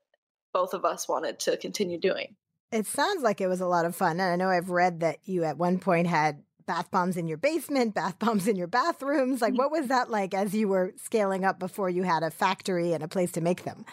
both 0.54 0.74
of 0.74 0.86
us 0.86 1.10
wanted 1.10 1.40
to 1.40 1.58
continue 1.58 2.00
doing. 2.00 2.36
It 2.72 2.86
sounds 2.86 3.24
like 3.24 3.42
it 3.42 3.48
was 3.48 3.60
a 3.60 3.68
lot 3.68 3.86
of 3.86 3.96
fun. 3.96 4.20
And 4.20 4.30
I 4.30 4.36
know 4.36 4.50
I've 4.50 4.70
read 4.70 5.00
that 5.00 5.18
you 5.26 5.44
at 5.44 5.58
one 5.58 5.80
point 5.80 6.08
had 6.08 6.44
bath 6.68 6.92
bombs 6.92 7.18
in 7.18 7.28
your 7.28 7.38
basement, 7.38 7.96
bath 7.96 8.20
bombs 8.20 8.48
in 8.48 8.56
your 8.56 8.68
bathrooms. 8.68 9.42
Like, 9.42 9.54
mm-hmm. 9.54 9.58
what 9.58 9.72
was 9.72 9.88
that 9.88 10.12
like 10.12 10.36
as 10.36 10.54
you 10.54 10.68
were 10.68 10.94
scaling 10.98 11.44
up 11.44 11.58
before 11.58 11.90
you 11.90 12.04
had 12.04 12.22
a 12.22 12.30
factory 12.30 12.94
and 12.94 13.04
a 13.04 13.08
place 13.08 13.32
to 13.32 13.42
make 13.42 13.64
them? 13.64 13.84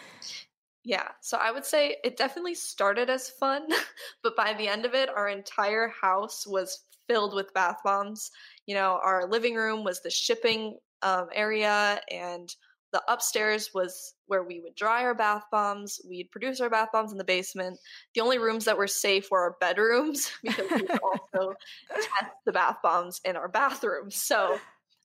Yeah, 0.83 1.07
so 1.19 1.39
I 1.41 1.49
would 1.49 1.65
say 1.65 1.95
it 2.03 2.15
definitely 2.15 2.53
started 2.53 3.09
as 3.09 3.27
fun, 3.27 3.67
but 4.23 4.35
by 4.35 4.53
the 4.53 4.67
end 4.67 4.85
of 4.85 4.93
it, 4.93 5.09
our 5.09 5.27
entire 5.27 5.87
house 5.87 6.45
was 6.45 6.83
filled 7.07 7.33
with 7.33 7.53
bath 7.55 7.79
bombs. 7.83 8.29
You 8.67 8.75
know, 8.75 8.99
our 9.03 9.27
living 9.27 9.55
room 9.55 9.83
was 9.83 10.01
the 10.01 10.11
shipping 10.11 10.77
um, 11.01 11.27
area, 11.33 11.99
and 12.11 12.53
the 12.95 13.01
upstairs 13.11 13.71
was 13.73 14.13
where 14.27 14.43
we 14.43 14.61
would 14.61 14.75
dry 14.75 15.03
our 15.03 15.13
bath 15.13 15.43
bombs. 15.51 15.99
We'd 16.07 16.31
produce 16.31 16.61
our 16.61 16.69
bath 16.69 16.89
bombs 16.93 17.11
in 17.11 17.17
the 17.17 17.25
basement. 17.25 17.77
The 18.13 18.21
only 18.21 18.37
rooms 18.37 18.63
that 18.65 18.77
were 18.77 18.87
safe 18.87 19.29
were 19.29 19.41
our 19.41 19.57
bedrooms 19.59 20.31
because 20.43 20.71
we 20.71 20.87
also 20.87 21.55
test 21.93 22.31
the 22.45 22.53
bath 22.53 22.77
bombs 22.81 23.19
in 23.25 23.35
our 23.35 23.49
bathrooms. 23.49 24.15
So 24.15 24.57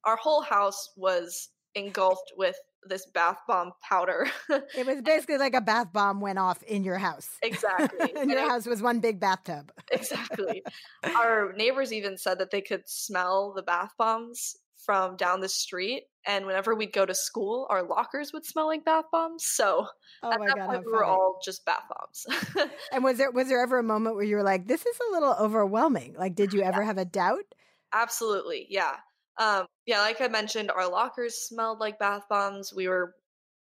our 0.04 0.14
whole 0.14 0.40
house 0.40 0.90
was 0.96 1.48
engulfed 1.74 2.32
with 2.36 2.54
this 2.84 3.06
bath 3.06 3.38
bomb 3.48 3.72
powder. 3.82 4.28
it 4.48 4.86
was 4.86 5.02
basically 5.02 5.38
like 5.38 5.54
a 5.54 5.60
bath 5.60 5.92
bomb 5.92 6.20
went 6.20 6.38
off 6.38 6.62
in 6.62 6.84
your 6.84 6.98
house. 6.98 7.28
Exactly. 7.42 8.12
and 8.16 8.30
your 8.30 8.48
house 8.48 8.66
was 8.66 8.80
one 8.80 9.00
big 9.00 9.18
bathtub. 9.18 9.72
exactly. 9.90 10.62
Our 11.16 11.52
neighbors 11.54 11.92
even 11.92 12.16
said 12.16 12.38
that 12.38 12.52
they 12.52 12.60
could 12.60 12.88
smell 12.88 13.52
the 13.54 13.62
bath 13.62 13.92
bombs 13.98 14.56
from 14.84 15.16
down 15.16 15.40
the 15.40 15.48
street. 15.48 16.04
And 16.26 16.46
whenever 16.46 16.74
we'd 16.74 16.92
go 16.92 17.06
to 17.06 17.14
school, 17.14 17.66
our 17.70 17.82
lockers 17.82 18.32
would 18.32 18.44
smell 18.44 18.66
like 18.66 18.84
bath 18.84 19.06
bombs. 19.10 19.44
So 19.46 19.86
oh 20.22 20.32
at 20.32 20.40
that 20.40 20.56
God, 20.56 20.66
point, 20.66 20.86
we 20.86 20.92
were 20.92 21.04
all 21.04 21.40
just 21.44 21.64
bath 21.64 21.84
bombs. 21.88 22.26
and 22.92 23.02
was 23.02 23.16
there 23.16 23.30
was 23.30 23.48
there 23.48 23.62
ever 23.62 23.78
a 23.78 23.82
moment 23.82 24.16
where 24.16 24.24
you 24.24 24.36
were 24.36 24.42
like, 24.42 24.66
"This 24.66 24.84
is 24.84 24.98
a 25.08 25.12
little 25.12 25.34
overwhelming"? 25.40 26.14
Like, 26.18 26.34
did 26.34 26.52
you 26.52 26.62
ever 26.62 26.82
yeah. 26.82 26.86
have 26.86 26.98
a 26.98 27.06
doubt? 27.06 27.44
Absolutely, 27.92 28.66
yeah. 28.68 28.96
Um, 29.38 29.66
yeah, 29.86 30.00
like 30.00 30.20
I 30.20 30.28
mentioned, 30.28 30.70
our 30.70 30.88
lockers 30.88 31.34
smelled 31.34 31.78
like 31.78 31.98
bath 31.98 32.24
bombs. 32.28 32.74
We 32.74 32.88
were 32.88 33.14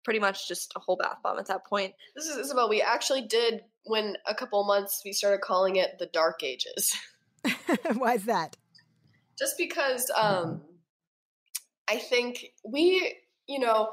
pretty 0.05 0.21
much 0.21 0.47
just 0.47 0.73
a 0.77 0.79
whole 0.79 0.97
bath 0.97 1.19
bomb 1.25 1.39
at 1.41 1.49
that 1.49 1.67
point. 1.67 1.93
This 2.15 2.27
is 2.27 2.37
Isabel. 2.37 2.69
We 2.69 2.81
actually 2.81 3.23
did 3.23 3.63
when 3.85 4.17
a 4.27 4.35
couple 4.35 4.63
months 4.65 5.03
we 5.05 5.13
started 5.13 5.41
calling 5.41 5.77
it 5.77 5.99
the 5.99 6.07
Dark 6.07 6.45
Ages. 6.45 6.97
Why 7.95 8.15
is 8.15 8.25
that? 8.27 8.57
Just 9.37 9.59
because 9.59 10.11
um, 10.17 10.63
I 11.89 11.97
think 11.99 12.47
we, 12.65 13.15
you 13.47 13.59
know, 13.59 13.91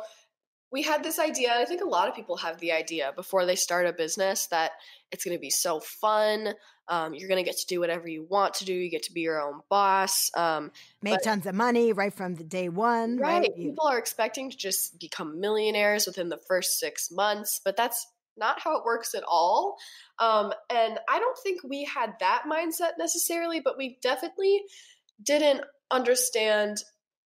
we 0.72 0.82
had 0.82 1.04
this 1.04 1.20
idea, 1.20 1.52
and 1.52 1.60
I 1.60 1.66
think 1.66 1.82
a 1.82 1.88
lot 1.88 2.08
of 2.08 2.16
people 2.16 2.38
have 2.38 2.60
the 2.60 2.72
idea 2.72 3.14
before 3.16 3.46
they 3.46 3.56
start 3.56 3.86
a 3.86 3.94
business 3.94 4.48
that 4.48 4.72
it's 5.12 5.24
going 5.24 5.38
to 5.38 5.42
be 5.42 5.52
so 5.52 5.80
fun. 5.80 6.56
Um, 6.88 7.14
you're 7.14 7.30
going 7.30 7.44
to 7.44 7.48
get 7.48 7.58
to 7.58 7.66
do 7.68 7.80
whatever 7.80 8.08
you 8.08 8.26
want 8.28 8.56
to 8.56 8.66
do. 8.66 8.74
You 8.74 8.90
get 8.90 9.04
to 9.04 9.14
be 9.14 9.22
your 9.22 9.40
own 9.40 9.62
boss. 9.70 10.32
Um, 10.36 10.72
Make 11.04 11.16
but- 11.16 11.24
tons 11.24 11.46
of 11.46 11.54
money 11.54 11.94
right 11.94 12.12
from 12.14 12.36
the 12.36 12.44
day 12.44 12.70
one. 12.70 13.18
right. 13.18 13.42
Right. 13.42 13.56
People 13.56 13.88
are 13.88 14.00
expecting 14.00 14.50
to 14.50 14.58
just 14.58 15.00
become 15.00 15.40
millionaires 15.40 16.08
within 16.08 16.30
the 16.30 16.40
first 16.48 16.80
six 16.80 17.12
months, 17.12 17.62
but 17.64 17.78
that's 17.78 18.06
not 18.36 18.60
how 18.60 18.76
it 18.76 18.84
works 18.84 19.14
at 19.14 19.24
all. 19.28 19.78
Um, 20.18 20.54
and 20.72 21.00
I 21.08 21.20
don't 21.20 21.38
think 21.44 21.62
we 21.64 21.84
had 21.86 22.14
that 22.20 22.46
mindset 22.52 22.94
necessarily, 22.98 23.60
but 23.60 23.78
we 23.78 24.00
definitely 24.02 24.64
didn't 25.22 25.62
understand 25.92 26.84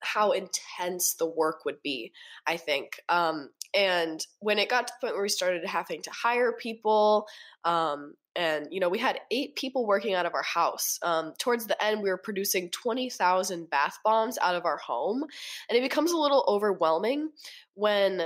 how 0.04 0.32
intense 0.32 1.14
the 1.14 1.26
work 1.26 1.64
would 1.64 1.82
be, 1.82 2.12
I 2.46 2.56
think. 2.56 3.00
Um, 3.08 3.50
and 3.75 4.25
when 4.38 4.58
it 4.58 4.68
got 4.68 4.87
to 4.87 4.94
the 4.94 5.06
point 5.06 5.14
where 5.16 5.23
we 5.23 5.28
started 5.28 5.66
having 5.66 6.02
to 6.02 6.11
hire 6.11 6.52
people, 6.52 7.26
um, 7.64 8.14
and 8.37 8.68
you 8.70 8.80
know, 8.80 8.88
we 8.88 8.99
had 8.99 9.20
eight 9.30 9.56
people 9.56 9.87
working 9.87 10.14
out 10.14 10.26
of 10.26 10.34
our 10.34 10.42
house. 10.42 10.99
Um, 11.02 11.34
towards 11.38 11.66
the 11.66 11.82
end, 11.82 12.02
we 12.02 12.11
were 12.11 12.18
producing 12.18 12.70
twenty 12.70 13.11
thousand 13.11 13.70
bath 13.70 13.99
bombs 14.04 14.38
out 14.40 14.54
of 14.54 14.64
our 14.64 14.76
home, 14.78 15.25
and 15.68 15.78
it 15.78 15.82
becomes 15.82 16.12
a 16.12 16.16
little 16.16 16.44
overwhelming 16.49 17.30
when, 17.75 18.23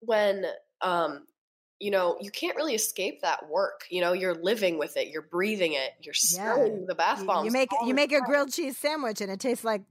when 0.00 0.46
um, 0.80 1.26
you 1.80 1.90
know, 1.90 2.16
you 2.20 2.30
can't 2.30 2.56
really 2.56 2.74
escape 2.74 3.20
that 3.22 3.48
work. 3.48 3.82
You 3.88 4.00
know, 4.00 4.12
you're 4.12 4.34
living 4.34 4.78
with 4.78 4.96
it, 4.96 5.08
you're 5.08 5.22
breathing 5.22 5.74
it, 5.74 5.90
you're 6.00 6.14
Yeah. 6.14 6.54
smelling 6.54 6.86
the 6.86 6.94
bath 6.94 7.24
bombs. 7.26 7.46
you 7.46 7.52
make 7.52 7.70
you 7.86 7.94
make 7.94 8.12
a 8.12 8.20
grilled 8.20 8.52
cheese 8.52 8.76
sandwich 8.76 9.20
and 9.20 9.30
it 9.30 9.40
tastes 9.40 9.64
like 9.64 9.82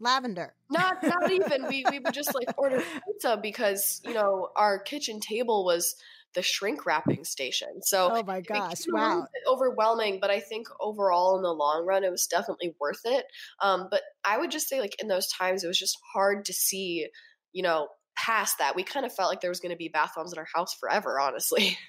lavender. 0.00 0.54
not 0.70 1.02
not 1.02 1.30
even 1.30 1.66
we 1.68 1.84
we 1.90 1.98
would 1.98 2.12
just 2.12 2.34
like 2.34 2.48
order 2.58 2.82
pizza 3.06 3.38
because 3.40 4.00
you 4.04 4.12
know 4.12 4.48
our 4.56 4.78
kitchen 4.78 5.20
table 5.20 5.64
was 5.64 5.94
the 6.34 6.42
shrink 6.42 6.84
wrapping 6.84 7.24
station 7.24 7.80
so 7.82 8.10
Oh 8.12 8.22
my 8.24 8.40
gosh! 8.40 8.82
Wow. 8.88 9.26
overwhelming 9.48 10.18
but 10.20 10.30
i 10.30 10.40
think 10.40 10.66
overall 10.80 11.36
in 11.36 11.42
the 11.42 11.52
long 11.52 11.86
run 11.86 12.04
it 12.04 12.10
was 12.10 12.26
definitely 12.26 12.74
worth 12.80 13.00
it 13.04 13.26
um, 13.62 13.88
but 13.90 14.02
i 14.24 14.36
would 14.36 14.50
just 14.50 14.68
say 14.68 14.80
like 14.80 15.00
in 15.00 15.08
those 15.08 15.28
times 15.28 15.62
it 15.62 15.68
was 15.68 15.78
just 15.78 15.96
hard 16.12 16.44
to 16.46 16.52
see 16.52 17.06
you 17.52 17.62
know 17.62 17.88
past 18.16 18.58
that 18.58 18.74
we 18.74 18.82
kind 18.82 19.06
of 19.06 19.14
felt 19.14 19.30
like 19.30 19.40
there 19.40 19.50
was 19.50 19.60
going 19.60 19.70
to 19.70 19.76
be 19.76 19.88
bath 19.88 20.12
bombs 20.16 20.32
in 20.32 20.38
our 20.38 20.48
house 20.52 20.74
forever 20.74 21.20
honestly 21.20 21.78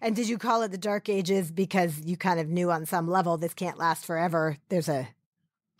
And 0.00 0.16
did 0.16 0.28
you 0.28 0.38
call 0.38 0.62
it 0.62 0.70
the 0.70 0.78
Dark 0.78 1.08
Ages 1.08 1.50
because 1.50 2.00
you 2.04 2.16
kind 2.16 2.40
of 2.40 2.48
knew 2.48 2.70
on 2.70 2.86
some 2.86 3.08
level 3.08 3.36
this 3.36 3.52
can't 3.52 3.76
last 3.76 4.06
forever? 4.06 4.56
There's 4.70 4.88
a, 4.88 5.08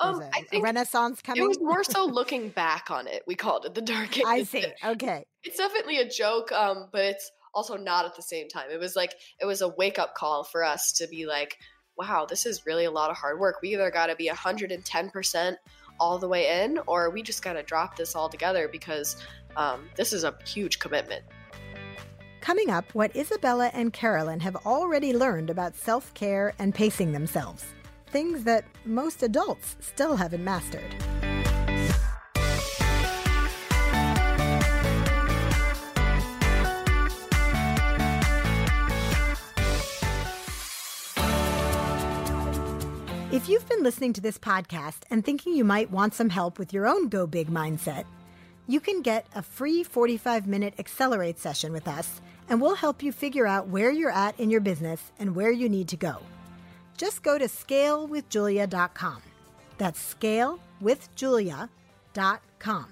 um 0.00 0.20
a, 0.20 0.24
i 0.26 0.40
a 0.40 0.44
think 0.44 0.64
renaissance 0.64 1.22
coming? 1.22 1.42
it 1.42 1.46
was 1.46 1.58
more 1.60 1.84
so 1.84 2.04
looking 2.04 2.48
back 2.50 2.90
on 2.90 3.06
it 3.06 3.22
we 3.26 3.34
called 3.34 3.64
it 3.64 3.74
the 3.74 3.82
dark 3.82 4.16
ages 4.16 4.24
I 4.26 4.42
see. 4.44 4.66
Okay. 4.84 5.24
it's 5.44 5.56
definitely 5.56 5.98
a 5.98 6.08
joke 6.08 6.52
um 6.52 6.88
but 6.92 7.04
it's 7.04 7.30
also 7.54 7.76
not 7.76 8.04
at 8.04 8.14
the 8.14 8.22
same 8.22 8.48
time 8.48 8.70
it 8.70 8.78
was 8.78 8.96
like 8.96 9.14
it 9.40 9.46
was 9.46 9.60
a 9.60 9.68
wake 9.68 9.98
up 9.98 10.14
call 10.14 10.44
for 10.44 10.64
us 10.64 10.92
to 10.92 11.08
be 11.08 11.26
like 11.26 11.56
wow 11.96 12.26
this 12.28 12.46
is 12.46 12.64
really 12.66 12.84
a 12.84 12.90
lot 12.90 13.10
of 13.10 13.16
hard 13.16 13.38
work 13.38 13.56
we 13.62 13.72
either 13.72 13.90
got 13.90 14.06
to 14.06 14.16
be 14.16 14.28
110% 14.28 15.56
all 15.98 16.18
the 16.18 16.28
way 16.28 16.62
in 16.62 16.78
or 16.86 17.10
we 17.10 17.22
just 17.22 17.42
got 17.42 17.54
to 17.54 17.62
drop 17.62 17.96
this 17.96 18.14
all 18.14 18.28
together 18.28 18.68
because 18.68 19.16
um, 19.56 19.88
this 19.96 20.12
is 20.12 20.24
a 20.24 20.34
huge 20.46 20.78
commitment 20.78 21.24
Coming 22.40 22.70
up, 22.70 22.94
what 22.94 23.14
Isabella 23.14 23.70
and 23.74 23.92
Carolyn 23.92 24.40
have 24.40 24.56
already 24.64 25.12
learned 25.12 25.50
about 25.50 25.76
self 25.76 26.12
care 26.14 26.54
and 26.58 26.74
pacing 26.74 27.12
themselves. 27.12 27.66
Things 28.10 28.42
that 28.42 28.64
most 28.84 29.22
adults 29.22 29.76
still 29.80 30.16
haven't 30.16 30.42
mastered. 30.42 30.96
If 43.32 43.48
you've 43.48 43.68
been 43.68 43.84
listening 43.84 44.12
to 44.14 44.20
this 44.20 44.36
podcast 44.38 45.04
and 45.08 45.24
thinking 45.24 45.54
you 45.54 45.62
might 45.62 45.88
want 45.92 46.14
some 46.14 46.30
help 46.30 46.58
with 46.58 46.72
your 46.72 46.88
own 46.88 47.08
Go 47.08 47.28
Big 47.28 47.48
mindset, 47.48 48.06
you 48.66 48.80
can 48.80 49.02
get 49.02 49.24
a 49.36 49.42
free 49.42 49.84
45 49.84 50.48
minute 50.48 50.74
Accelerate 50.80 51.38
session 51.38 51.72
with 51.72 51.86
us, 51.86 52.20
and 52.48 52.60
we'll 52.60 52.74
help 52.74 53.04
you 53.04 53.12
figure 53.12 53.46
out 53.46 53.68
where 53.68 53.92
you're 53.92 54.10
at 54.10 54.38
in 54.40 54.50
your 54.50 54.60
business 54.60 55.12
and 55.20 55.36
where 55.36 55.52
you 55.52 55.68
need 55.68 55.86
to 55.88 55.96
go. 55.96 56.18
Just 57.00 57.22
go 57.22 57.38
to 57.38 57.46
scalewithjulia.com. 57.46 59.22
That's 59.78 60.14
scalewithjulia.com. 60.14 62.86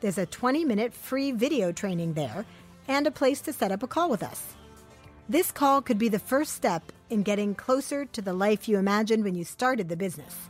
There's 0.00 0.16
a 0.16 0.24
20 0.24 0.64
minute 0.64 0.94
free 0.94 1.32
video 1.32 1.70
training 1.70 2.14
there 2.14 2.46
and 2.88 3.06
a 3.06 3.10
place 3.10 3.42
to 3.42 3.52
set 3.52 3.70
up 3.70 3.82
a 3.82 3.86
call 3.86 4.08
with 4.08 4.22
us. 4.22 4.54
This 5.28 5.52
call 5.52 5.82
could 5.82 5.98
be 5.98 6.08
the 6.08 6.18
first 6.18 6.54
step 6.54 6.90
in 7.10 7.22
getting 7.22 7.54
closer 7.54 8.06
to 8.06 8.22
the 8.22 8.32
life 8.32 8.66
you 8.66 8.78
imagined 8.78 9.24
when 9.24 9.34
you 9.34 9.44
started 9.44 9.90
the 9.90 9.96
business. 9.96 10.48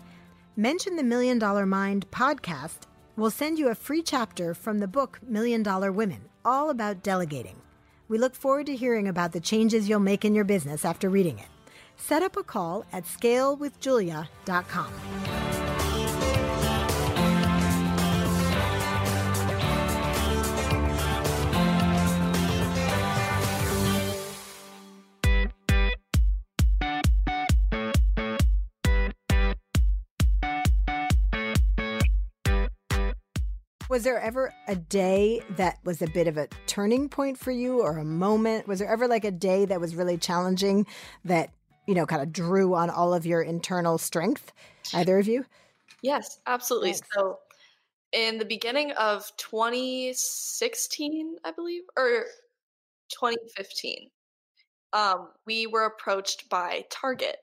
Mention 0.54 0.94
the 0.94 1.02
Million 1.02 1.40
Dollar 1.40 1.66
Mind 1.66 2.08
podcast. 2.12 2.82
We'll 3.16 3.32
send 3.32 3.58
you 3.58 3.70
a 3.70 3.74
free 3.74 4.02
chapter 4.02 4.54
from 4.54 4.78
the 4.78 4.86
book 4.86 5.18
Million 5.20 5.64
Dollar 5.64 5.90
Women, 5.90 6.28
all 6.44 6.70
about 6.70 7.02
delegating. 7.02 7.56
We 8.06 8.18
look 8.18 8.36
forward 8.36 8.66
to 8.66 8.76
hearing 8.76 9.08
about 9.08 9.32
the 9.32 9.40
changes 9.40 9.88
you'll 9.88 9.98
make 9.98 10.24
in 10.24 10.32
your 10.32 10.44
business 10.44 10.84
after 10.84 11.10
reading 11.10 11.40
it. 11.40 11.48
Set 12.00 12.22
up 12.22 12.36
a 12.36 12.42
call 12.42 12.84
at 12.92 13.04
scalewithjulia.com. 13.04 14.92
Was 33.88 34.04
there 34.04 34.20
ever 34.20 34.54
a 34.68 34.76
day 34.76 35.42
that 35.56 35.78
was 35.84 36.00
a 36.00 36.06
bit 36.06 36.28
of 36.28 36.36
a 36.36 36.46
turning 36.68 37.08
point 37.08 37.36
for 37.36 37.50
you 37.50 37.82
or 37.82 37.98
a 37.98 38.04
moment? 38.04 38.68
Was 38.68 38.78
there 38.78 38.88
ever 38.88 39.08
like 39.08 39.24
a 39.24 39.32
day 39.32 39.64
that 39.64 39.80
was 39.80 39.96
really 39.96 40.16
challenging 40.16 40.86
that, 41.24 41.50
you 41.90 41.96
know, 41.96 42.06
kind 42.06 42.22
of 42.22 42.32
drew 42.32 42.76
on 42.76 42.88
all 42.88 43.12
of 43.12 43.26
your 43.26 43.42
internal 43.42 43.98
strength? 43.98 44.52
Either 44.94 45.18
of 45.18 45.26
you? 45.26 45.44
Yes, 46.02 46.38
absolutely. 46.46 46.92
Thanks. 46.92 47.08
So, 47.12 47.40
in 48.12 48.38
the 48.38 48.44
beginning 48.44 48.92
of 48.92 49.28
2016, 49.38 51.36
I 51.44 51.50
believe, 51.50 51.82
or 51.96 52.26
2015, 53.08 54.08
um, 54.92 55.30
we 55.46 55.66
were 55.66 55.86
approached 55.86 56.48
by 56.48 56.84
Target. 56.90 57.38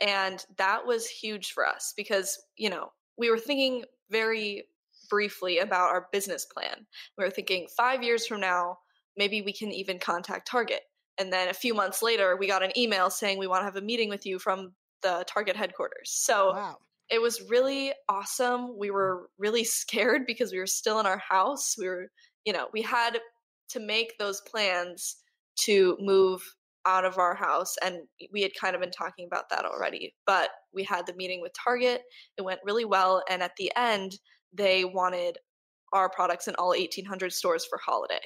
And 0.00 0.42
that 0.56 0.86
was 0.86 1.06
huge 1.06 1.52
for 1.52 1.66
us 1.66 1.92
because, 1.94 2.38
you 2.56 2.70
know, 2.70 2.90
we 3.18 3.28
were 3.28 3.38
thinking 3.38 3.84
very 4.10 4.64
briefly 5.10 5.58
about 5.58 5.90
our 5.90 6.08
business 6.10 6.46
plan. 6.46 6.86
We 7.18 7.24
were 7.24 7.30
thinking 7.30 7.66
five 7.76 8.02
years 8.02 8.26
from 8.26 8.40
now, 8.40 8.78
maybe 9.18 9.42
we 9.42 9.52
can 9.52 9.70
even 9.72 9.98
contact 9.98 10.48
Target. 10.48 10.80
And 11.18 11.32
then 11.32 11.48
a 11.48 11.54
few 11.54 11.74
months 11.74 12.02
later, 12.02 12.36
we 12.36 12.46
got 12.46 12.62
an 12.62 12.76
email 12.76 13.10
saying 13.10 13.38
we 13.38 13.46
want 13.46 13.60
to 13.60 13.64
have 13.64 13.76
a 13.76 13.80
meeting 13.80 14.08
with 14.08 14.26
you 14.26 14.38
from 14.38 14.72
the 15.02 15.24
Target 15.28 15.56
headquarters. 15.56 16.10
So 16.10 16.52
wow. 16.52 16.76
it 17.10 17.20
was 17.20 17.42
really 17.48 17.92
awesome. 18.08 18.76
We 18.78 18.90
were 18.90 19.28
really 19.38 19.64
scared 19.64 20.22
because 20.26 20.52
we 20.52 20.58
were 20.58 20.66
still 20.66 20.98
in 21.00 21.06
our 21.06 21.18
house. 21.18 21.76
We 21.78 21.86
were, 21.86 22.08
you 22.44 22.52
know, 22.52 22.68
we 22.72 22.82
had 22.82 23.18
to 23.70 23.80
make 23.80 24.18
those 24.18 24.40
plans 24.40 25.16
to 25.60 25.96
move 26.00 26.42
out 26.86 27.04
of 27.04 27.16
our 27.18 27.34
house 27.34 27.76
and 27.82 28.00
we 28.30 28.42
had 28.42 28.52
kind 28.60 28.74
of 28.74 28.80
been 28.80 28.90
talking 28.90 29.26
about 29.26 29.48
that 29.48 29.64
already 29.64 30.14
but 30.26 30.50
we 30.74 30.82
had 30.82 31.06
the 31.06 31.14
meeting 31.14 31.40
with 31.40 31.50
target 31.54 32.02
it 32.36 32.42
went 32.42 32.60
really 32.62 32.84
well 32.84 33.22
and 33.30 33.42
at 33.42 33.52
the 33.56 33.72
end 33.74 34.18
they 34.52 34.84
wanted 34.84 35.38
our 35.94 36.10
products 36.10 36.46
in 36.46 36.54
all 36.56 36.68
1800 36.68 37.32
stores 37.32 37.64
for 37.64 37.78
holiday 37.78 38.20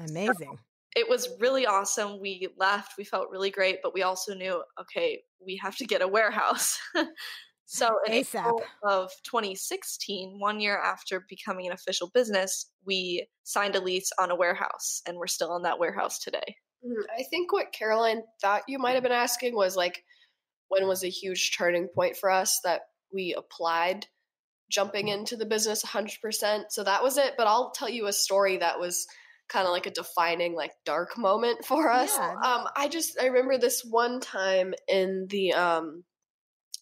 amazing 0.00 0.58
it 0.94 1.08
was 1.08 1.28
really 1.40 1.66
awesome 1.66 2.20
we 2.20 2.48
left 2.58 2.92
we 2.98 3.04
felt 3.04 3.30
really 3.30 3.50
great 3.50 3.78
but 3.82 3.94
we 3.94 4.02
also 4.02 4.34
knew 4.34 4.62
okay 4.80 5.20
we 5.44 5.58
have 5.62 5.76
to 5.76 5.84
get 5.84 6.02
a 6.02 6.08
warehouse 6.08 6.78
so 7.66 7.98
in 8.06 8.12
ASAP. 8.12 8.40
April 8.40 8.62
of 8.82 9.10
2016 9.24 10.38
one 10.38 10.60
year 10.60 10.78
after 10.78 11.24
becoming 11.28 11.66
an 11.66 11.72
official 11.72 12.10
business 12.14 12.70
we 12.84 13.26
signed 13.42 13.76
a 13.76 13.80
lease 13.80 14.10
on 14.18 14.30
a 14.30 14.36
warehouse 14.36 15.02
and 15.06 15.16
we're 15.16 15.26
still 15.26 15.56
in 15.56 15.62
that 15.62 15.78
warehouse 15.78 16.18
today 16.18 16.56
Mm, 16.86 17.02
I 17.18 17.22
think 17.22 17.52
what 17.52 17.72
Caroline 17.72 18.22
thought 18.40 18.62
you 18.68 18.78
might 18.78 18.92
have 18.92 19.02
been 19.02 19.12
asking 19.12 19.54
was 19.54 19.76
like, 19.76 20.04
when 20.68 20.86
was 20.86 21.04
a 21.04 21.08
huge 21.08 21.56
turning 21.56 21.88
point 21.88 22.16
for 22.16 22.30
us 22.30 22.60
that 22.64 22.82
we 23.12 23.34
applied 23.36 24.06
jumping 24.70 25.08
into 25.08 25.36
the 25.36 25.46
business 25.46 25.84
100%. 25.84 26.64
So 26.70 26.84
that 26.84 27.02
was 27.02 27.16
it. 27.16 27.34
But 27.36 27.46
I'll 27.46 27.70
tell 27.70 27.88
you 27.88 28.06
a 28.06 28.12
story 28.12 28.56
that 28.58 28.80
was 28.80 29.06
kind 29.48 29.66
of 29.66 29.72
like 29.72 29.86
a 29.86 29.90
defining, 29.90 30.54
like 30.54 30.72
dark 30.84 31.16
moment 31.18 31.64
for 31.64 31.90
us. 31.90 32.16
Yeah. 32.16 32.34
Um, 32.42 32.66
I 32.76 32.88
just, 32.88 33.18
I 33.20 33.26
remember 33.26 33.58
this 33.58 33.84
one 33.84 34.20
time 34.20 34.74
in 34.88 35.26
the, 35.28 35.52
um, 35.52 36.04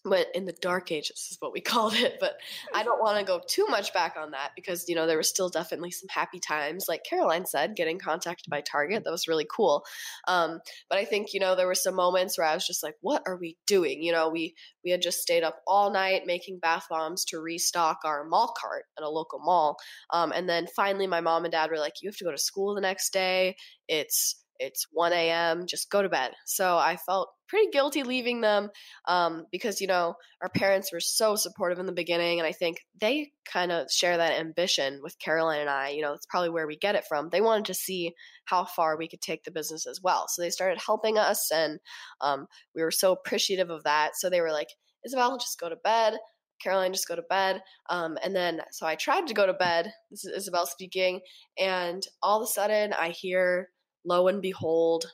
went 0.05 0.27
in 0.33 0.45
the 0.45 0.53
dark 0.61 0.91
ages 0.91 1.29
is 1.31 1.37
what 1.39 1.53
we 1.53 1.61
called 1.73 1.93
it 1.93 2.17
but 2.19 2.33
i 2.73 2.83
don't 2.83 3.01
want 3.01 3.17
to 3.17 3.23
go 3.23 3.41
too 3.47 3.65
much 3.67 3.93
back 3.93 4.15
on 4.17 4.31
that 4.31 4.51
because 4.55 4.87
you 4.87 4.95
know 4.95 5.07
there 5.07 5.17
was 5.17 5.29
still 5.29 5.49
definitely 5.49 5.91
some 5.91 6.09
happy 6.09 6.39
times. 6.39 6.85
Like 6.87 7.03
caroline 7.03 7.45
said 7.45 7.75
getting 7.75 7.99
contacted 7.99 8.49
by 8.49 8.61
target 8.61 9.03
that 9.03 9.11
was 9.11 9.27
really 9.27 9.47
cool. 9.49 9.85
Um, 10.27 10.59
but 10.89 10.99
i 10.99 11.05
think 11.05 11.33
you 11.33 11.39
know 11.39 11.55
there 11.55 11.67
were 11.67 11.75
some 11.75 11.95
moments 11.95 12.37
where 12.37 12.47
i 12.47 12.53
was 12.53 12.65
just 12.65 12.83
like 12.83 12.95
what 13.01 13.23
are 13.25 13.37
we 13.37 13.57
doing? 13.65 14.01
You 14.01 14.11
know 14.11 14.29
we 14.29 14.55
we 14.83 14.91
had 14.91 15.01
just 15.01 15.21
stayed 15.21 15.43
up 15.43 15.61
all 15.67 15.91
night 15.91 16.23
making 16.25 16.59
bath 16.59 16.87
bombs 16.89 17.25
to 17.25 17.39
restock 17.39 17.99
our 18.03 18.23
mall 18.25 18.53
cart 18.57 18.85
at 18.97 19.03
a 19.03 19.09
local 19.09 19.39
mall. 19.39 19.77
Um, 20.09 20.31
and 20.31 20.47
then 20.47 20.67
finally 20.75 21.07
my 21.07 21.21
mom 21.21 21.45
and 21.45 21.51
dad 21.51 21.69
were 21.69 21.79
like 21.79 22.01
you 22.01 22.09
have 22.09 22.17
to 22.17 22.25
go 22.25 22.31
to 22.31 22.37
school 22.37 22.75
the 22.75 22.81
next 22.81 23.11
day. 23.13 23.55
It's 23.87 24.42
it's 24.59 24.85
1 24.91 25.13
a.m 25.13 25.65
just 25.67 25.89
go 25.89 26.01
to 26.01 26.09
bed 26.09 26.31
so 26.45 26.77
i 26.77 26.95
felt 26.95 27.29
pretty 27.47 27.69
guilty 27.71 28.03
leaving 28.03 28.41
them 28.41 28.69
um, 29.07 29.45
because 29.51 29.79
you 29.79 29.87
know 29.87 30.15
our 30.41 30.49
parents 30.49 30.91
were 30.91 30.99
so 30.99 31.35
supportive 31.35 31.79
in 31.79 31.85
the 31.85 31.91
beginning 31.91 32.39
and 32.39 32.47
i 32.47 32.51
think 32.51 32.77
they 32.99 33.31
kind 33.45 33.71
of 33.71 33.91
share 33.91 34.17
that 34.17 34.39
ambition 34.39 34.99
with 35.03 35.19
caroline 35.19 35.61
and 35.61 35.69
i 35.69 35.89
you 35.89 36.01
know 36.01 36.13
it's 36.13 36.25
probably 36.25 36.49
where 36.49 36.67
we 36.67 36.77
get 36.77 36.95
it 36.95 37.05
from 37.07 37.29
they 37.29 37.41
wanted 37.41 37.65
to 37.65 37.73
see 37.73 38.11
how 38.45 38.65
far 38.65 38.97
we 38.97 39.07
could 39.07 39.21
take 39.21 39.43
the 39.43 39.51
business 39.51 39.85
as 39.85 39.99
well 40.01 40.25
so 40.27 40.41
they 40.41 40.49
started 40.49 40.79
helping 40.83 41.17
us 41.17 41.51
and 41.51 41.79
um, 42.21 42.47
we 42.75 42.81
were 42.81 42.91
so 42.91 43.11
appreciative 43.11 43.69
of 43.69 43.83
that 43.83 44.11
so 44.15 44.29
they 44.29 44.41
were 44.41 44.51
like 44.51 44.69
isabel 45.05 45.37
just 45.37 45.59
go 45.59 45.69
to 45.69 45.75
bed 45.83 46.17
Caroline, 46.63 46.93
just 46.93 47.07
go 47.07 47.15
to 47.15 47.23
bed. 47.23 47.61
Um, 47.89 48.17
and 48.23 48.35
then, 48.35 48.61
so 48.71 48.85
I 48.85 48.95
tried 48.95 49.27
to 49.27 49.33
go 49.33 49.45
to 49.45 49.53
bed. 49.53 49.91
This 50.09 50.25
is 50.25 50.31
Isabel 50.37 50.65
speaking. 50.65 51.19
And 51.57 52.01
all 52.21 52.41
of 52.41 52.47
a 52.47 52.51
sudden, 52.51 52.93
I 52.93 53.09
hear, 53.09 53.69
lo 54.05 54.27
and 54.27 54.41
behold, 54.41 55.13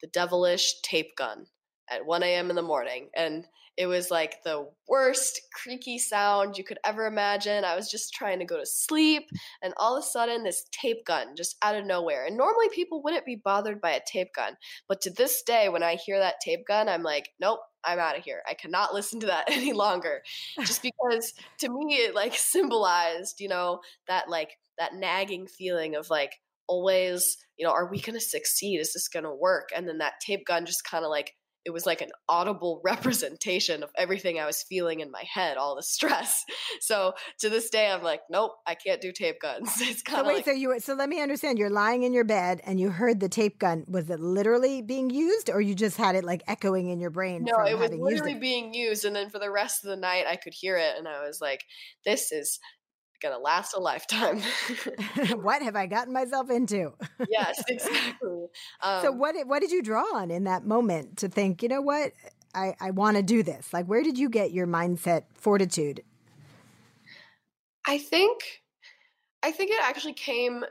the 0.00 0.06
devilish 0.08 0.80
tape 0.82 1.16
gun 1.16 1.46
at 1.90 2.06
1 2.06 2.22
a.m. 2.22 2.50
in 2.50 2.56
the 2.56 2.62
morning. 2.62 3.08
And 3.14 3.46
it 3.76 3.86
was 3.86 4.10
like 4.10 4.42
the 4.44 4.68
worst 4.88 5.40
creaky 5.52 5.98
sound 5.98 6.56
you 6.56 6.64
could 6.64 6.78
ever 6.84 7.06
imagine. 7.06 7.64
I 7.64 7.74
was 7.74 7.90
just 7.90 8.14
trying 8.14 8.38
to 8.38 8.44
go 8.44 8.56
to 8.56 8.66
sleep, 8.66 9.24
and 9.62 9.74
all 9.76 9.96
of 9.96 10.04
a 10.04 10.06
sudden, 10.06 10.44
this 10.44 10.64
tape 10.70 11.04
gun 11.04 11.34
just 11.36 11.56
out 11.60 11.74
of 11.74 11.84
nowhere. 11.84 12.24
And 12.24 12.36
normally, 12.36 12.68
people 12.68 13.02
wouldn't 13.02 13.26
be 13.26 13.40
bothered 13.42 13.80
by 13.80 13.90
a 13.90 14.00
tape 14.06 14.32
gun. 14.34 14.56
But 14.88 15.00
to 15.02 15.10
this 15.10 15.42
day, 15.42 15.68
when 15.68 15.82
I 15.82 15.96
hear 15.96 16.18
that 16.20 16.36
tape 16.44 16.66
gun, 16.68 16.88
I'm 16.88 17.02
like, 17.02 17.30
nope, 17.40 17.60
I'm 17.84 17.98
out 17.98 18.16
of 18.16 18.24
here. 18.24 18.42
I 18.48 18.54
cannot 18.54 18.94
listen 18.94 19.18
to 19.20 19.26
that 19.26 19.46
any 19.50 19.72
longer. 19.72 20.22
Just 20.60 20.82
because 21.00 21.34
to 21.58 21.68
me, 21.68 21.96
it 21.96 22.14
like 22.14 22.34
symbolized, 22.36 23.40
you 23.40 23.48
know, 23.48 23.80
that 24.06 24.28
like 24.28 24.50
that 24.78 24.94
nagging 24.94 25.48
feeling 25.48 25.96
of 25.96 26.10
like, 26.10 26.32
always, 26.66 27.36
you 27.56 27.66
know, 27.66 27.72
are 27.72 27.90
we 27.90 28.00
going 28.00 28.18
to 28.18 28.24
succeed? 28.24 28.78
Is 28.78 28.92
this 28.92 29.08
going 29.08 29.24
to 29.24 29.34
work? 29.34 29.70
And 29.74 29.88
then 29.88 29.98
that 29.98 30.14
tape 30.24 30.46
gun 30.46 30.66
just 30.66 30.84
kind 30.84 31.04
of 31.04 31.10
like 31.10 31.32
it 31.64 31.72
was 31.72 31.86
like 31.86 32.02
an 32.02 32.10
audible 32.28 32.80
representation 32.84 33.82
of 33.82 33.90
everything 33.96 34.38
I 34.38 34.46
was 34.46 34.62
feeling 34.62 35.00
in 35.00 35.10
my 35.10 35.24
head, 35.32 35.56
all 35.56 35.76
the 35.76 35.82
stress. 35.82 36.44
So 36.80 37.14
to 37.40 37.48
this 37.48 37.70
day, 37.70 37.90
I'm 37.90 38.02
like, 38.02 38.20
nope, 38.28 38.52
I 38.66 38.74
can't 38.74 39.00
do 39.00 39.12
tape 39.12 39.40
guns. 39.40 39.70
It's 39.80 40.02
kind 40.02 40.20
of 40.20 40.26
so 40.26 40.28
wait. 40.28 40.36
Like, 40.36 40.44
so 40.44 40.50
you 40.50 40.78
so 40.80 40.94
let 40.94 41.08
me 41.08 41.20
understand. 41.20 41.58
You're 41.58 41.70
lying 41.70 42.02
in 42.02 42.12
your 42.12 42.24
bed 42.24 42.60
and 42.64 42.78
you 42.78 42.90
heard 42.90 43.20
the 43.20 43.28
tape 43.28 43.58
gun. 43.58 43.84
Was 43.86 44.10
it 44.10 44.20
literally 44.20 44.82
being 44.82 45.08
used, 45.08 45.50
or 45.50 45.60
you 45.60 45.74
just 45.74 45.96
had 45.96 46.14
it 46.14 46.24
like 46.24 46.42
echoing 46.46 46.88
in 46.88 47.00
your 47.00 47.10
brain? 47.10 47.44
No, 47.44 47.64
it 47.64 47.78
was 47.78 47.90
literally 47.90 48.34
being 48.34 48.74
used, 48.74 49.04
and 49.04 49.14
then 49.14 49.30
for 49.30 49.38
the 49.38 49.50
rest 49.50 49.84
of 49.84 49.90
the 49.90 49.96
night, 49.96 50.24
I 50.28 50.36
could 50.36 50.52
hear 50.54 50.76
it, 50.76 50.94
and 50.98 51.08
I 51.08 51.26
was 51.26 51.40
like, 51.40 51.64
this 52.04 52.32
is 52.32 52.58
gonna 53.24 53.38
last 53.38 53.74
a 53.74 53.80
lifetime. 53.80 54.40
what 55.40 55.62
have 55.62 55.74
I 55.74 55.86
gotten 55.86 56.12
myself 56.12 56.50
into? 56.50 56.92
yes, 57.28 57.62
exactly. 57.68 58.46
Um, 58.82 59.02
so 59.02 59.12
what 59.12 59.34
what 59.46 59.60
did 59.60 59.72
you 59.72 59.82
draw 59.82 60.04
on 60.14 60.30
in 60.30 60.44
that 60.44 60.66
moment 60.66 61.18
to 61.18 61.28
think, 61.28 61.62
you 61.62 61.68
know 61.68 61.80
what, 61.80 62.12
I, 62.54 62.74
I 62.80 62.90
want 62.90 63.16
to 63.16 63.22
do 63.22 63.42
this? 63.42 63.72
Like, 63.72 63.86
where 63.86 64.02
did 64.02 64.18
you 64.18 64.28
get 64.28 64.52
your 64.52 64.66
mindset 64.66 65.24
fortitude? 65.34 66.02
I 67.86 67.98
think, 67.98 68.62
I 69.42 69.50
think 69.50 69.70
it 69.70 69.80
actually 69.82 70.14
came. 70.14 70.64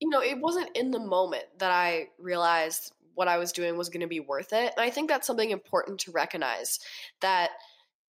You 0.00 0.08
know, 0.10 0.22
it 0.22 0.38
wasn't 0.38 0.76
in 0.76 0.92
the 0.92 1.00
moment 1.00 1.44
that 1.58 1.72
I 1.72 2.08
realized 2.20 2.92
what 3.14 3.26
I 3.26 3.38
was 3.38 3.50
doing 3.50 3.76
was 3.76 3.88
going 3.88 4.00
to 4.02 4.06
be 4.06 4.20
worth 4.20 4.52
it, 4.52 4.72
and 4.76 4.84
I 4.84 4.90
think 4.90 5.08
that's 5.08 5.26
something 5.26 5.50
important 5.50 5.98
to 6.00 6.12
recognize 6.12 6.78
that 7.20 7.50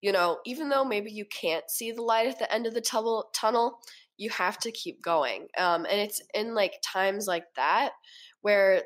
you 0.00 0.12
know, 0.12 0.38
even 0.46 0.68
though 0.68 0.84
maybe 0.84 1.10
you 1.10 1.24
can't 1.24 1.68
see 1.68 1.92
the 1.92 2.02
light 2.02 2.28
at 2.28 2.38
the 2.38 2.52
end 2.52 2.66
of 2.66 2.74
the 2.74 2.80
tunnel, 2.80 3.28
tunnel 3.34 3.78
you 4.16 4.30
have 4.30 4.58
to 4.58 4.72
keep 4.72 5.02
going. 5.02 5.46
Um, 5.56 5.84
and 5.84 6.00
it's 6.00 6.20
in 6.34 6.54
like 6.54 6.74
times 6.82 7.26
like 7.26 7.44
that 7.56 7.92
where 8.42 8.82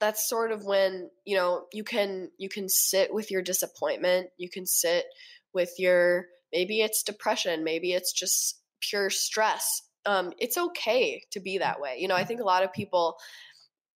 that's 0.00 0.28
sort 0.28 0.50
of 0.50 0.64
when 0.64 1.10
you 1.24 1.36
know 1.36 1.66
you 1.72 1.84
can 1.84 2.30
you 2.38 2.48
can 2.48 2.68
sit 2.68 3.12
with 3.12 3.30
your 3.30 3.42
disappointment 3.42 4.28
you 4.38 4.48
can 4.48 4.66
sit 4.66 5.04
with 5.52 5.70
your 5.78 6.24
maybe 6.52 6.80
it's 6.80 7.02
depression 7.02 7.62
maybe 7.62 7.92
it's 7.92 8.12
just 8.12 8.58
pure 8.80 9.10
stress 9.10 9.82
um, 10.06 10.32
it's 10.38 10.56
okay 10.56 11.22
to 11.30 11.40
be 11.40 11.58
that 11.58 11.80
way 11.80 11.96
you 11.98 12.08
know 12.08 12.16
i 12.16 12.24
think 12.24 12.40
a 12.40 12.44
lot 12.44 12.64
of 12.64 12.72
people 12.72 13.16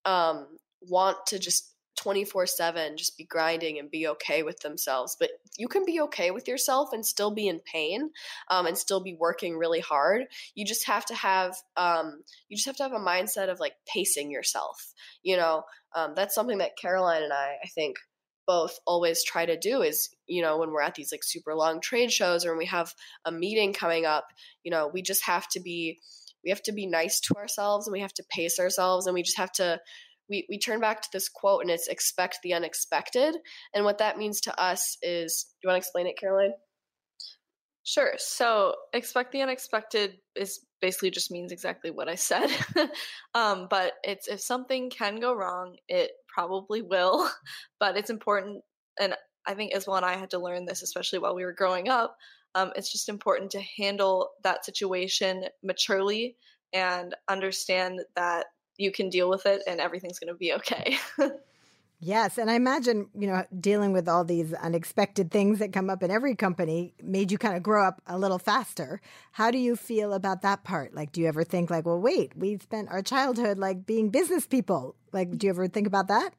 um, 0.04 0.46
want 0.82 1.16
to 1.26 1.38
just 1.38 1.73
24 1.96 2.46
7 2.46 2.96
just 2.96 3.16
be 3.16 3.24
grinding 3.24 3.78
and 3.78 3.90
be 3.90 4.06
okay 4.08 4.42
with 4.42 4.58
themselves 4.60 5.16
but 5.18 5.30
you 5.56 5.68
can 5.68 5.84
be 5.84 6.00
okay 6.00 6.30
with 6.30 6.48
yourself 6.48 6.92
and 6.92 7.06
still 7.06 7.30
be 7.30 7.46
in 7.46 7.60
pain 7.60 8.10
um, 8.50 8.66
and 8.66 8.76
still 8.76 9.00
be 9.00 9.14
working 9.14 9.56
really 9.56 9.80
hard. 9.80 10.24
You 10.54 10.64
just 10.64 10.86
have 10.86 11.04
to 11.06 11.14
have 11.14 11.56
um, 11.76 12.22
you 12.48 12.56
just 12.56 12.66
have 12.66 12.76
to 12.76 12.82
have 12.82 12.92
a 12.92 12.98
mindset 12.98 13.50
of 13.50 13.60
like 13.60 13.74
pacing 13.86 14.30
yourself 14.30 14.92
you 15.22 15.36
know? 15.36 15.64
Um, 15.96 16.14
that's 16.16 16.34
something 16.34 16.58
that 16.58 16.76
caroline 16.76 17.22
and 17.22 17.32
i 17.32 17.54
i 17.62 17.68
think 17.68 17.98
both 18.46 18.78
always 18.84 19.22
try 19.24 19.46
to 19.46 19.56
do 19.56 19.82
is 19.82 20.10
you 20.26 20.42
know 20.42 20.58
when 20.58 20.70
we're 20.70 20.82
at 20.82 20.96
these 20.96 21.12
like 21.12 21.22
super 21.22 21.54
long 21.54 21.80
trade 21.80 22.12
shows 22.12 22.44
or 22.44 22.50
when 22.50 22.58
we 22.58 22.66
have 22.66 22.92
a 23.24 23.32
meeting 23.32 23.72
coming 23.72 24.04
up 24.04 24.26
you 24.64 24.70
know 24.70 24.90
we 24.92 25.02
just 25.02 25.24
have 25.24 25.48
to 25.48 25.60
be 25.60 26.00
we 26.42 26.50
have 26.50 26.62
to 26.62 26.72
be 26.72 26.86
nice 26.86 27.20
to 27.20 27.34
ourselves 27.36 27.86
and 27.86 27.92
we 27.92 28.00
have 28.00 28.12
to 28.12 28.24
pace 28.28 28.58
ourselves 28.58 29.06
and 29.06 29.14
we 29.14 29.22
just 29.22 29.38
have 29.38 29.52
to 29.52 29.80
we, 30.28 30.46
we 30.48 30.58
turn 30.58 30.80
back 30.80 31.02
to 31.02 31.08
this 31.12 31.28
quote 31.28 31.62
and 31.62 31.70
it's 31.70 31.88
expect 31.88 32.38
the 32.42 32.54
unexpected. 32.54 33.36
And 33.74 33.84
what 33.84 33.98
that 33.98 34.18
means 34.18 34.40
to 34.42 34.60
us 34.60 34.96
is 35.02 35.46
do 35.60 35.66
you 35.66 35.68
want 35.68 35.82
to 35.82 35.86
explain 35.86 36.06
it, 36.06 36.18
Caroline? 36.18 36.52
Sure. 37.84 38.14
So 38.16 38.74
expect 38.94 39.32
the 39.32 39.42
unexpected 39.42 40.16
is 40.34 40.60
basically 40.80 41.10
just 41.10 41.30
means 41.30 41.52
exactly 41.52 41.90
what 41.90 42.08
I 42.08 42.14
said. 42.14 42.48
um, 43.34 43.66
but 43.68 43.92
it's 44.02 44.26
if 44.26 44.40
something 44.40 44.88
can 44.88 45.20
go 45.20 45.34
wrong, 45.34 45.76
it 45.88 46.12
probably 46.28 46.82
will. 46.82 47.30
But 47.78 47.98
it's 47.98 48.08
important, 48.08 48.62
and 48.98 49.14
I 49.46 49.52
think 49.52 49.74
Isabel 49.74 49.96
and 49.96 50.06
I 50.06 50.16
had 50.16 50.30
to 50.30 50.38
learn 50.38 50.64
this, 50.64 50.82
especially 50.82 51.18
while 51.18 51.34
we 51.34 51.44
were 51.44 51.52
growing 51.52 51.90
up. 51.90 52.16
Um, 52.54 52.72
it's 52.76 52.90
just 52.90 53.10
important 53.10 53.50
to 53.50 53.60
handle 53.60 54.30
that 54.42 54.64
situation 54.64 55.44
maturely 55.62 56.36
and 56.72 57.14
understand 57.28 58.00
that 58.16 58.46
you 58.76 58.92
can 58.92 59.08
deal 59.08 59.28
with 59.28 59.46
it 59.46 59.62
and 59.66 59.80
everything's 59.80 60.18
going 60.18 60.32
to 60.32 60.38
be 60.38 60.52
okay. 60.54 60.98
Yes, 62.00 62.36
and 62.36 62.50
I 62.50 62.54
imagine, 62.54 63.08
you 63.14 63.26
know, 63.26 63.46
dealing 63.58 63.94
with 63.94 64.10
all 64.10 64.24
these 64.24 64.52
unexpected 64.52 65.30
things 65.30 65.58
that 65.60 65.72
come 65.72 65.88
up 65.88 66.02
in 66.02 66.10
every 66.10 66.34
company 66.34 66.92
made 67.02 67.32
you 67.32 67.38
kind 67.38 67.56
of 67.56 67.62
grow 67.62 67.82
up 67.82 68.02
a 68.06 68.18
little 68.18 68.38
faster. 68.38 69.00
How 69.32 69.50
do 69.50 69.56
you 69.56 69.74
feel 69.74 70.12
about 70.12 70.42
that 70.42 70.64
part? 70.64 70.94
Like 70.94 71.12
do 71.12 71.22
you 71.22 71.28
ever 71.28 71.44
think 71.44 71.70
like, 71.70 71.86
well, 71.86 71.98
wait, 71.98 72.36
we 72.36 72.58
spent 72.58 72.90
our 72.90 73.00
childhood 73.00 73.56
like 73.56 73.86
being 73.86 74.10
business 74.10 74.46
people. 74.46 74.96
Like 75.12 75.38
do 75.38 75.46
you 75.46 75.50
ever 75.50 75.66
think 75.66 75.86
about 75.86 76.08
that? 76.08 76.34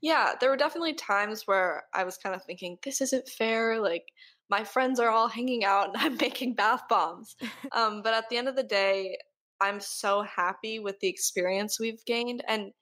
Yeah, 0.00 0.34
there 0.38 0.48
were 0.48 0.56
definitely 0.56 0.94
times 0.94 1.42
where 1.44 1.84
I 1.92 2.04
was 2.04 2.16
kind 2.16 2.36
of 2.36 2.44
thinking 2.44 2.78
this 2.84 3.00
isn't 3.00 3.28
fair, 3.28 3.80
like 3.80 4.12
my 4.48 4.64
friends 4.64 5.00
are 5.00 5.10
all 5.10 5.28
hanging 5.28 5.64
out 5.64 5.88
and 5.88 5.96
I'm 5.96 6.16
making 6.20 6.54
bath 6.54 6.82
bombs. 6.88 7.36
um, 7.72 8.02
but 8.02 8.14
at 8.14 8.28
the 8.28 8.36
end 8.36 8.46
of 8.46 8.54
the 8.54 8.62
day, 8.62 9.16
I'm 9.60 9.80
so 9.80 10.22
happy 10.22 10.78
with 10.78 11.00
the 11.00 11.08
experience 11.08 11.78
we've 11.78 12.04
gained 12.04 12.42
and 12.48 12.72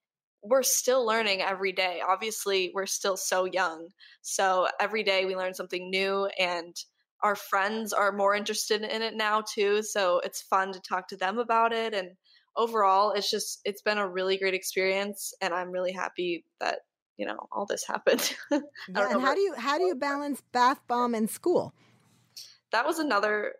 we're 0.42 0.62
still 0.62 1.04
learning 1.04 1.42
every 1.42 1.72
day. 1.72 2.00
Obviously, 2.06 2.70
we're 2.74 2.86
still 2.86 3.16
so 3.16 3.44
young. 3.44 3.88
So 4.22 4.68
every 4.80 5.02
day 5.02 5.24
we 5.24 5.36
learn 5.36 5.54
something 5.54 5.90
new 5.90 6.26
and 6.38 6.76
our 7.22 7.34
friends 7.34 7.92
are 7.92 8.12
more 8.12 8.34
interested 8.34 8.82
in 8.82 9.02
it 9.02 9.16
now 9.16 9.42
too. 9.42 9.82
So 9.82 10.20
it's 10.20 10.42
fun 10.42 10.72
to 10.72 10.80
talk 10.80 11.08
to 11.08 11.16
them 11.16 11.38
about 11.38 11.72
it 11.72 11.94
and 11.94 12.10
overall 12.56 13.12
it's 13.12 13.30
just 13.30 13.60
it's 13.64 13.82
been 13.82 13.98
a 13.98 14.08
really 14.08 14.36
great 14.36 14.54
experience 14.54 15.32
and 15.40 15.52
I'm 15.52 15.70
really 15.70 15.92
happy 15.92 16.44
that, 16.60 16.80
you 17.16 17.26
know, 17.26 17.48
all 17.50 17.66
this 17.66 17.84
happened. 17.88 18.36
yeah, 18.50 18.60
and 18.88 19.20
how 19.20 19.34
do 19.34 19.40
you 19.40 19.54
how 19.54 19.78
do 19.78 19.84
you 19.84 19.96
balance 19.96 20.40
bath 20.52 20.80
bomb 20.86 21.14
and 21.14 21.28
school? 21.28 21.74
That 22.70 22.86
was 22.86 22.98
another 22.98 23.54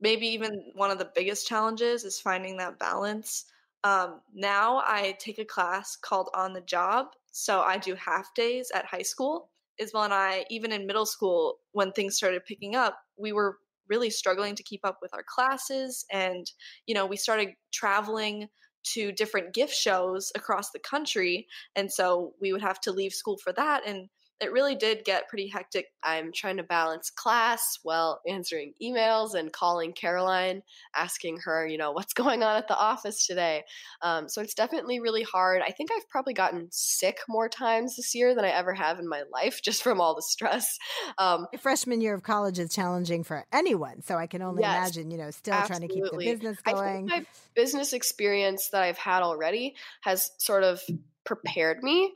maybe 0.00 0.28
even 0.28 0.72
one 0.74 0.90
of 0.90 0.98
the 0.98 1.10
biggest 1.14 1.46
challenges 1.46 2.04
is 2.04 2.20
finding 2.20 2.56
that 2.56 2.78
balance 2.78 3.44
um, 3.84 4.20
now 4.34 4.82
I 4.84 5.16
take 5.18 5.38
a 5.38 5.44
class 5.44 5.96
called 5.96 6.28
On 6.34 6.52
the 6.52 6.60
Job. 6.60 7.06
So 7.32 7.60
I 7.60 7.78
do 7.78 7.94
half 7.94 8.34
days 8.34 8.70
at 8.74 8.84
high 8.84 9.02
school. 9.02 9.50
Isabel 9.78 10.02
and 10.02 10.12
I, 10.12 10.44
even 10.50 10.72
in 10.72 10.86
middle 10.86 11.06
school, 11.06 11.58
when 11.72 11.92
things 11.92 12.16
started 12.16 12.44
picking 12.44 12.74
up, 12.74 12.98
we 13.16 13.32
were 13.32 13.56
really 13.88 14.10
struggling 14.10 14.54
to 14.56 14.62
keep 14.62 14.84
up 14.84 14.98
with 15.00 15.14
our 15.14 15.24
classes. 15.26 16.04
And, 16.12 16.50
you 16.86 16.94
know, 16.94 17.06
we 17.06 17.16
started 17.16 17.50
traveling 17.72 18.48
to 18.82 19.12
different 19.12 19.54
gift 19.54 19.74
shows 19.74 20.32
across 20.34 20.70
the 20.70 20.78
country. 20.78 21.46
And 21.74 21.90
so 21.90 22.34
we 22.40 22.52
would 22.52 22.62
have 22.62 22.80
to 22.82 22.92
leave 22.92 23.12
school 23.12 23.38
for 23.38 23.52
that. 23.52 23.86
And 23.86 24.08
it 24.40 24.52
really 24.52 24.74
did 24.74 25.04
get 25.04 25.28
pretty 25.28 25.48
hectic. 25.48 25.86
I'm 26.02 26.32
trying 26.32 26.56
to 26.56 26.62
balance 26.62 27.10
class 27.10 27.78
while 27.82 28.20
answering 28.26 28.72
emails 28.82 29.34
and 29.34 29.52
calling 29.52 29.92
Caroline, 29.92 30.62
asking 30.96 31.40
her, 31.44 31.66
you 31.66 31.76
know, 31.76 31.92
what's 31.92 32.14
going 32.20 32.42
on 32.42 32.56
at 32.56 32.66
the 32.66 32.76
office 32.76 33.26
today. 33.26 33.64
Um, 34.00 34.28
so 34.28 34.40
it's 34.40 34.54
definitely 34.54 35.00
really 35.00 35.22
hard. 35.22 35.60
I 35.62 35.72
think 35.72 35.90
I've 35.92 36.08
probably 36.08 36.32
gotten 36.32 36.68
sick 36.70 37.18
more 37.28 37.48
times 37.48 37.96
this 37.96 38.14
year 38.14 38.34
than 38.34 38.44
I 38.44 38.50
ever 38.50 38.72
have 38.72 38.98
in 38.98 39.08
my 39.08 39.24
life 39.32 39.60
just 39.64 39.82
from 39.82 40.00
all 40.00 40.14
the 40.14 40.22
stress. 40.22 40.78
Um, 41.18 41.46
freshman 41.58 42.00
year 42.00 42.14
of 42.14 42.22
college 42.22 42.58
is 42.58 42.74
challenging 42.74 43.24
for 43.24 43.44
anyone. 43.52 44.02
So 44.02 44.16
I 44.16 44.26
can 44.26 44.40
only 44.40 44.62
yes, 44.62 44.76
imagine, 44.76 45.10
you 45.10 45.18
know, 45.18 45.30
still 45.30 45.54
absolutely. 45.54 45.88
trying 45.88 46.04
to 46.04 46.10
keep 46.10 46.18
the 46.18 46.32
business 46.32 46.60
going. 46.62 47.06
my 47.06 47.26
business 47.54 47.92
experience 47.92 48.70
that 48.70 48.82
I've 48.82 48.98
had 48.98 49.22
already 49.22 49.74
has 50.02 50.30
sort 50.38 50.64
of 50.64 50.80
prepared 51.24 51.82
me 51.82 52.12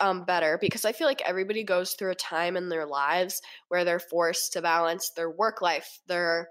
um, 0.00 0.24
better 0.24 0.58
because 0.60 0.84
I 0.84 0.92
feel 0.92 1.06
like 1.06 1.22
everybody 1.24 1.64
goes 1.64 1.92
through 1.92 2.10
a 2.10 2.16
time 2.16 2.56
in 2.56 2.68
their 2.68 2.86
lives 2.86 3.40
where 3.68 3.84
they're 3.84 4.00
forced 4.00 4.54
to 4.54 4.62
balance 4.62 5.10
their 5.14 5.30
work 5.30 5.60
life, 5.60 6.00
their 6.06 6.48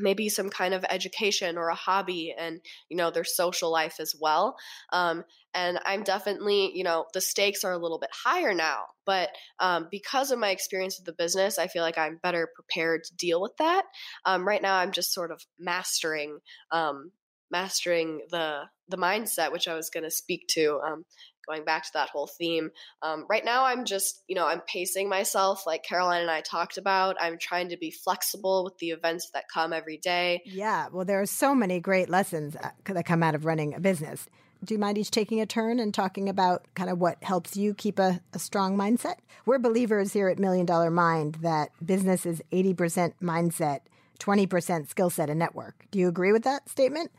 maybe 0.00 0.28
some 0.28 0.50
kind 0.50 0.74
of 0.74 0.84
education 0.88 1.58
or 1.58 1.68
a 1.68 1.74
hobby 1.74 2.34
and 2.36 2.60
you 2.88 2.96
know 2.96 3.10
their 3.10 3.24
social 3.24 3.70
life 3.70 3.96
as 4.00 4.14
well 4.20 4.56
um, 4.92 5.24
and 5.54 5.78
i'm 5.84 6.02
definitely 6.02 6.72
you 6.74 6.84
know 6.84 7.06
the 7.12 7.20
stakes 7.20 7.64
are 7.64 7.72
a 7.72 7.78
little 7.78 7.98
bit 7.98 8.10
higher 8.12 8.54
now 8.54 8.84
but 9.04 9.30
um, 9.58 9.88
because 9.90 10.30
of 10.30 10.38
my 10.38 10.50
experience 10.50 10.98
with 10.98 11.06
the 11.06 11.22
business 11.22 11.58
i 11.58 11.66
feel 11.66 11.82
like 11.82 11.98
i'm 11.98 12.18
better 12.22 12.48
prepared 12.54 13.04
to 13.04 13.14
deal 13.16 13.40
with 13.40 13.56
that 13.58 13.84
um, 14.24 14.46
right 14.46 14.62
now 14.62 14.76
i'm 14.76 14.92
just 14.92 15.12
sort 15.12 15.30
of 15.30 15.42
mastering 15.58 16.38
um, 16.72 17.10
mastering 17.50 18.20
the 18.30 18.62
the 18.88 18.96
mindset 18.96 19.52
which 19.52 19.68
i 19.68 19.74
was 19.74 19.90
going 19.90 20.04
to 20.04 20.10
speak 20.10 20.46
to 20.48 20.80
um, 20.86 21.04
going 21.50 21.64
back 21.64 21.84
to 21.84 21.90
that 21.94 22.08
whole 22.10 22.26
theme. 22.26 22.70
Um, 23.02 23.26
right 23.28 23.44
now, 23.44 23.64
I'm 23.64 23.84
just, 23.84 24.22
you 24.28 24.36
know, 24.36 24.46
I'm 24.46 24.60
pacing 24.60 25.08
myself 25.08 25.66
like 25.66 25.82
Caroline 25.82 26.22
and 26.22 26.30
I 26.30 26.42
talked 26.42 26.78
about. 26.78 27.16
I'm 27.20 27.38
trying 27.38 27.70
to 27.70 27.76
be 27.76 27.90
flexible 27.90 28.64
with 28.64 28.78
the 28.78 28.90
events 28.90 29.30
that 29.34 29.44
come 29.52 29.72
every 29.72 29.96
day. 29.96 30.42
Yeah. 30.46 30.88
Well, 30.92 31.04
there 31.04 31.20
are 31.20 31.26
so 31.26 31.54
many 31.54 31.80
great 31.80 32.08
lessons 32.08 32.56
uh, 32.56 32.70
that 32.84 33.04
come 33.04 33.22
out 33.22 33.34
of 33.34 33.44
running 33.44 33.74
a 33.74 33.80
business. 33.80 34.26
Do 34.62 34.74
you 34.74 34.78
mind 34.78 34.98
each 34.98 35.10
taking 35.10 35.40
a 35.40 35.46
turn 35.46 35.80
and 35.80 35.92
talking 35.92 36.28
about 36.28 36.66
kind 36.74 36.90
of 36.90 36.98
what 36.98 37.22
helps 37.24 37.56
you 37.56 37.72
keep 37.74 37.98
a, 37.98 38.20
a 38.34 38.38
strong 38.38 38.76
mindset? 38.76 39.16
We're 39.46 39.58
believers 39.58 40.12
here 40.12 40.28
at 40.28 40.38
Million 40.38 40.66
Dollar 40.66 40.90
Mind 40.90 41.38
that 41.40 41.70
business 41.84 42.26
is 42.26 42.42
80% 42.52 43.14
mindset, 43.22 43.80
20% 44.18 44.88
skill 44.88 45.08
set 45.08 45.30
and 45.30 45.38
network. 45.38 45.86
Do 45.90 45.98
you 45.98 46.08
agree 46.08 46.30
with 46.30 46.44
that 46.44 46.68
statement? 46.68 47.10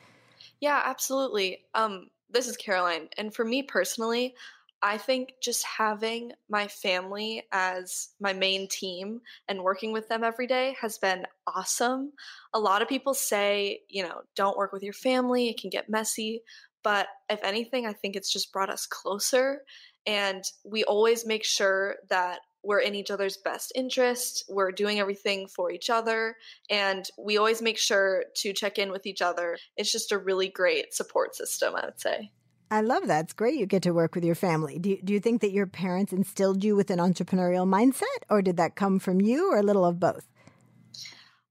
Yeah, 0.59 0.79
absolutely. 0.85 1.63
Um, 1.73 2.09
this 2.31 2.47
is 2.47 2.57
Caroline. 2.57 3.09
And 3.17 3.33
for 3.33 3.45
me 3.45 3.63
personally, 3.63 4.35
I 4.83 4.97
think 4.97 5.33
just 5.41 5.63
having 5.63 6.31
my 6.49 6.67
family 6.67 7.43
as 7.51 8.09
my 8.19 8.33
main 8.33 8.67
team 8.67 9.21
and 9.47 9.61
working 9.61 9.91
with 9.91 10.09
them 10.09 10.23
every 10.23 10.47
day 10.47 10.75
has 10.81 10.97
been 10.97 11.25
awesome. 11.45 12.13
A 12.53 12.59
lot 12.59 12.81
of 12.81 12.87
people 12.87 13.13
say, 13.13 13.81
you 13.89 14.01
know, 14.01 14.21
don't 14.35 14.57
work 14.57 14.73
with 14.73 14.81
your 14.81 14.93
family, 14.93 15.49
it 15.49 15.59
can 15.59 15.69
get 15.69 15.89
messy. 15.89 16.41
But 16.83 17.07
if 17.29 17.43
anything, 17.43 17.85
I 17.85 17.93
think 17.93 18.15
it's 18.15 18.33
just 18.33 18.51
brought 18.51 18.71
us 18.71 18.87
closer. 18.87 19.61
And 20.07 20.43
we 20.65 20.83
always 20.85 21.27
make 21.27 21.45
sure 21.45 21.97
that 22.09 22.39
we're 22.63 22.79
in 22.79 22.95
each 22.95 23.11
other's 23.11 23.37
best 23.37 23.71
interest, 23.75 24.45
we're 24.49 24.71
doing 24.71 24.99
everything 24.99 25.47
for 25.47 25.71
each 25.71 25.89
other, 25.89 26.35
and 26.69 27.07
we 27.17 27.37
always 27.37 27.61
make 27.61 27.77
sure 27.77 28.25
to 28.35 28.53
check 28.53 28.77
in 28.77 28.91
with 28.91 29.05
each 29.05 29.21
other. 29.21 29.57
It's 29.77 29.91
just 29.91 30.11
a 30.11 30.17
really 30.17 30.49
great 30.49 30.93
support 30.93 31.35
system, 31.35 31.75
I 31.75 31.85
would 31.85 31.99
say. 31.99 32.31
I 32.69 32.79
love 32.81 33.07
that. 33.07 33.25
It's 33.25 33.33
great 33.33 33.55
you 33.55 33.65
get 33.65 33.83
to 33.83 33.91
work 33.91 34.15
with 34.15 34.23
your 34.23 34.35
family. 34.35 34.79
Do 34.79 34.91
you, 34.91 35.01
do 35.03 35.11
you 35.11 35.19
think 35.19 35.41
that 35.41 35.51
your 35.51 35.67
parents 35.67 36.13
instilled 36.13 36.63
you 36.63 36.75
with 36.75 36.89
an 36.89 36.99
entrepreneurial 36.99 37.67
mindset, 37.67 38.05
or 38.29 38.41
did 38.41 38.57
that 38.57 38.75
come 38.75 38.99
from 38.99 39.19
you, 39.19 39.51
or 39.51 39.57
a 39.57 39.63
little 39.63 39.83
of 39.83 39.99
both? 39.99 40.25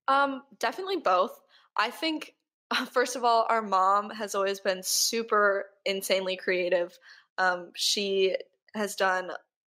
Um, 0.09 0.42
definitely 0.59 0.96
both. 0.96 1.38
I 1.77 1.90
think, 1.90 2.35
first 2.92 3.16
of 3.16 3.25
all, 3.25 3.46
our 3.51 3.62
mom 3.62 4.11
has 4.11 4.35
always 4.35 4.61
been 4.61 4.83
super 4.83 5.66
insanely 5.85 6.37
creative. 6.37 6.99
Um, 7.37 7.70
she 7.75 8.37
has 8.75 8.96
done 8.96 9.31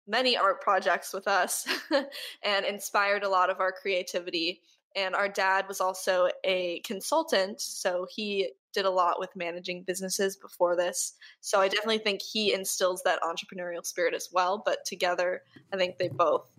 many 0.09 0.35
art 0.35 0.59
projects 0.59 1.13
with 1.13 1.27
us 1.27 1.67
and 2.43 2.65
inspired 2.65 3.23
a 3.23 3.29
lot 3.29 3.49
of 3.49 3.59
our 3.59 3.71
creativity. 3.71 4.61
And 4.95 5.15
our 5.15 5.29
dad 5.29 5.65
was 5.67 5.79
also 5.79 6.29
a 6.43 6.79
consultant, 6.79 7.61
so 7.61 8.07
he 8.09 8.51
did 8.73 8.85
a 8.85 8.89
lot 8.89 9.19
with 9.19 9.29
managing 9.35 9.83
businesses 9.83 10.35
before 10.35 10.75
this. 10.75 11.13
So 11.41 11.61
I 11.61 11.67
definitely 11.67 11.99
think 11.99 12.21
he 12.21 12.53
instills 12.53 13.03
that 13.03 13.21
entrepreneurial 13.21 13.85
spirit 13.85 14.15
as 14.15 14.29
well. 14.31 14.61
But 14.63 14.85
together, 14.85 15.43
I 15.71 15.77
think 15.77 15.97
they 15.97 16.07
both 16.07 16.49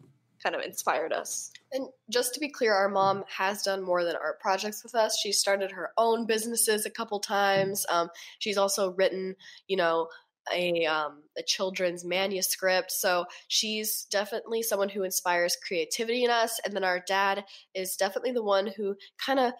kind 0.42 0.54
of 0.54 0.62
inspired 0.62 1.12
us. 1.12 1.52
And 1.72 1.88
just 2.08 2.34
to 2.34 2.40
be 2.40 2.48
clear, 2.48 2.72
our 2.72 2.88
mom 2.88 3.24
has 3.28 3.62
done 3.62 3.82
more 3.82 4.04
than 4.04 4.16
art 4.16 4.40
projects 4.40 4.82
with 4.82 4.94
us. 4.94 5.18
She 5.20 5.32
started 5.32 5.72
her 5.72 5.90
own 5.98 6.24
businesses 6.24 6.86
a 6.86 6.90
couple 6.90 7.20
times. 7.20 7.84
Um, 7.88 8.08
she's 8.38 8.56
also 8.56 8.92
written, 8.92 9.36
you 9.68 9.76
know, 9.76 10.08
a 10.52 10.86
um, 10.86 11.22
a 11.38 11.42
children's 11.42 12.04
manuscript. 12.04 12.92
So 12.92 13.26
she's 13.48 14.06
definitely 14.10 14.62
someone 14.62 14.88
who 14.88 15.04
inspires 15.04 15.56
creativity 15.66 16.24
in 16.24 16.30
us. 16.30 16.60
And 16.64 16.74
then 16.74 16.84
our 16.84 17.02
dad 17.06 17.44
is 17.74 17.96
definitely 17.96 18.32
the 18.32 18.44
one 18.44 18.68
who 18.76 18.96
kind 19.24 19.40
of 19.40 19.52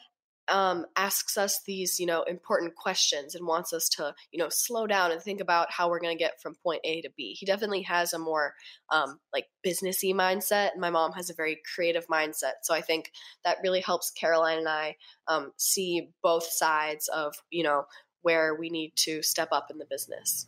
um, 0.51 0.85
asks 0.97 1.39
us 1.39 1.61
these, 1.65 2.01
you 2.01 2.07
know, 2.07 2.23
important 2.25 2.75
questions 2.75 3.35
and 3.35 3.47
wants 3.47 3.73
us 3.73 3.89
to, 3.91 4.15
you 4.33 4.39
know, 4.39 4.49
slow 4.51 4.87
down 4.87 5.13
and 5.13 5.23
think 5.23 5.41
about 5.41 5.71
how 5.71 5.89
we're 5.89 6.01
going 6.01 6.17
to 6.17 6.23
get 6.23 6.41
from 6.43 6.57
point 6.63 6.81
A 6.85 7.01
to 7.03 7.11
B. 7.17 7.37
He 7.39 7.47
definitely 7.47 7.83
has 7.83 8.13
a 8.13 8.19
more 8.19 8.55
um, 8.91 9.21
like 9.33 9.47
businessy 9.65 10.13
mindset, 10.13 10.73
and 10.73 10.81
my 10.81 10.91
mom 10.91 11.13
has 11.13 11.31
a 11.31 11.35
very 11.35 11.61
creative 11.75 12.07
mindset. 12.09 12.55
So 12.63 12.75
I 12.75 12.81
think 12.81 13.13
that 13.45 13.59
really 13.63 13.81
helps 13.81 14.11
Caroline 14.11 14.59
and 14.59 14.69
I 14.69 14.97
um, 15.29 15.53
see 15.57 16.09
both 16.23 16.45
sides 16.45 17.09
of, 17.09 17.35
you 17.51 17.63
know, 17.63 17.85
where 18.23 18.55
we 18.55 18.71
need 18.71 18.93
to 18.97 19.23
step 19.23 19.49
up 19.53 19.69
in 19.71 19.79
the 19.79 19.87
business. 19.89 20.47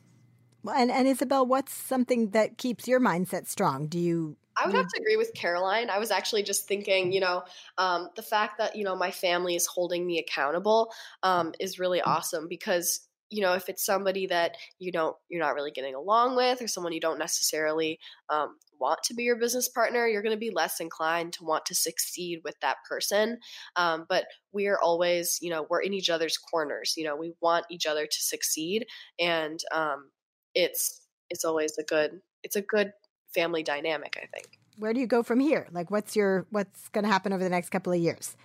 And 0.68 0.90
and 0.90 1.08
Isabel, 1.08 1.46
what's 1.46 1.72
something 1.72 2.30
that 2.30 2.58
keeps 2.58 2.86
your 2.86 3.00
mindset 3.00 3.46
strong? 3.46 3.86
Do 3.86 3.98
you 3.98 4.36
I 4.56 4.66
would 4.66 4.74
have 4.74 4.88
to 4.88 5.00
agree 5.00 5.16
with 5.16 5.32
Caroline. 5.34 5.90
I 5.90 5.98
was 5.98 6.10
actually 6.10 6.42
just 6.42 6.68
thinking, 6.68 7.12
you 7.12 7.20
know, 7.20 7.42
um, 7.78 8.10
the 8.16 8.22
fact 8.22 8.58
that 8.58 8.76
you 8.76 8.84
know 8.84 8.96
my 8.96 9.10
family 9.10 9.56
is 9.56 9.66
holding 9.66 10.06
me 10.06 10.18
accountable 10.18 10.92
um, 11.22 11.52
is 11.58 11.78
really 11.78 12.00
mm. 12.00 12.06
awesome 12.06 12.48
because 12.48 13.08
you 13.30 13.40
know 13.40 13.54
if 13.54 13.68
it's 13.68 13.84
somebody 13.84 14.26
that 14.26 14.56
you 14.78 14.92
don't 14.92 15.16
you're 15.28 15.42
not 15.42 15.54
really 15.54 15.70
getting 15.70 15.94
along 15.94 16.36
with 16.36 16.60
or 16.60 16.68
someone 16.68 16.92
you 16.92 17.00
don't 17.00 17.18
necessarily 17.18 17.98
um, 18.28 18.56
want 18.78 19.02
to 19.04 19.14
be 19.14 19.22
your 19.22 19.36
business 19.36 19.68
partner 19.68 20.06
you're 20.06 20.22
going 20.22 20.34
to 20.34 20.38
be 20.38 20.50
less 20.50 20.80
inclined 20.80 21.32
to 21.32 21.44
want 21.44 21.64
to 21.64 21.74
succeed 21.74 22.40
with 22.44 22.54
that 22.60 22.76
person 22.86 23.38
um, 23.76 24.04
but 24.08 24.26
we 24.52 24.66
are 24.66 24.78
always 24.82 25.38
you 25.40 25.48
know 25.48 25.66
we're 25.70 25.80
in 25.80 25.94
each 25.94 26.10
other's 26.10 26.36
corners 26.36 26.92
you 26.96 27.04
know 27.04 27.16
we 27.16 27.32
want 27.40 27.64
each 27.70 27.86
other 27.86 28.04
to 28.04 28.20
succeed 28.20 28.84
and 29.18 29.60
um, 29.72 30.10
it's 30.54 31.00
it's 31.30 31.44
always 31.44 31.78
a 31.78 31.82
good 31.82 32.20
it's 32.42 32.56
a 32.56 32.62
good 32.62 32.92
family 33.34 33.62
dynamic, 33.62 34.18
I 34.22 34.26
think. 34.26 34.58
Where 34.76 34.92
do 34.92 35.00
you 35.00 35.06
go 35.06 35.22
from 35.22 35.40
here? 35.40 35.66
Like, 35.70 35.90
what's 35.90 36.16
your 36.16 36.46
what's 36.50 36.88
going 36.88 37.04
to 37.04 37.10
happen 37.10 37.32
over 37.32 37.42
the 37.42 37.50
next 37.50 37.70
couple 37.70 37.92
of 37.92 37.98
years? 37.98 38.36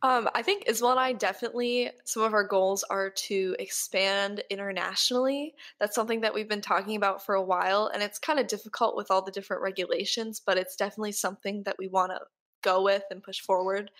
Um, 0.00 0.28
I 0.32 0.42
think 0.42 0.64
Isabel 0.68 0.92
and 0.92 1.00
I 1.00 1.12
definitely, 1.12 1.90
some 2.04 2.22
of 2.22 2.32
our 2.32 2.44
goals 2.44 2.84
are 2.84 3.10
to 3.10 3.56
expand 3.58 4.44
internationally. 4.48 5.54
That's 5.80 5.96
something 5.96 6.20
that 6.20 6.32
we've 6.32 6.48
been 6.48 6.60
talking 6.60 6.94
about 6.94 7.26
for 7.26 7.34
a 7.34 7.42
while, 7.42 7.90
and 7.92 8.00
it's 8.00 8.18
kind 8.20 8.38
of 8.38 8.46
difficult 8.46 8.94
with 8.96 9.10
all 9.10 9.22
the 9.22 9.32
different 9.32 9.62
regulations, 9.62 10.40
but 10.44 10.56
it's 10.56 10.76
definitely 10.76 11.12
something 11.12 11.64
that 11.64 11.76
we 11.80 11.88
want 11.88 12.12
to 12.12 12.20
go 12.62 12.84
with 12.84 13.02
and 13.10 13.24
push 13.24 13.40
forward. 13.40 13.90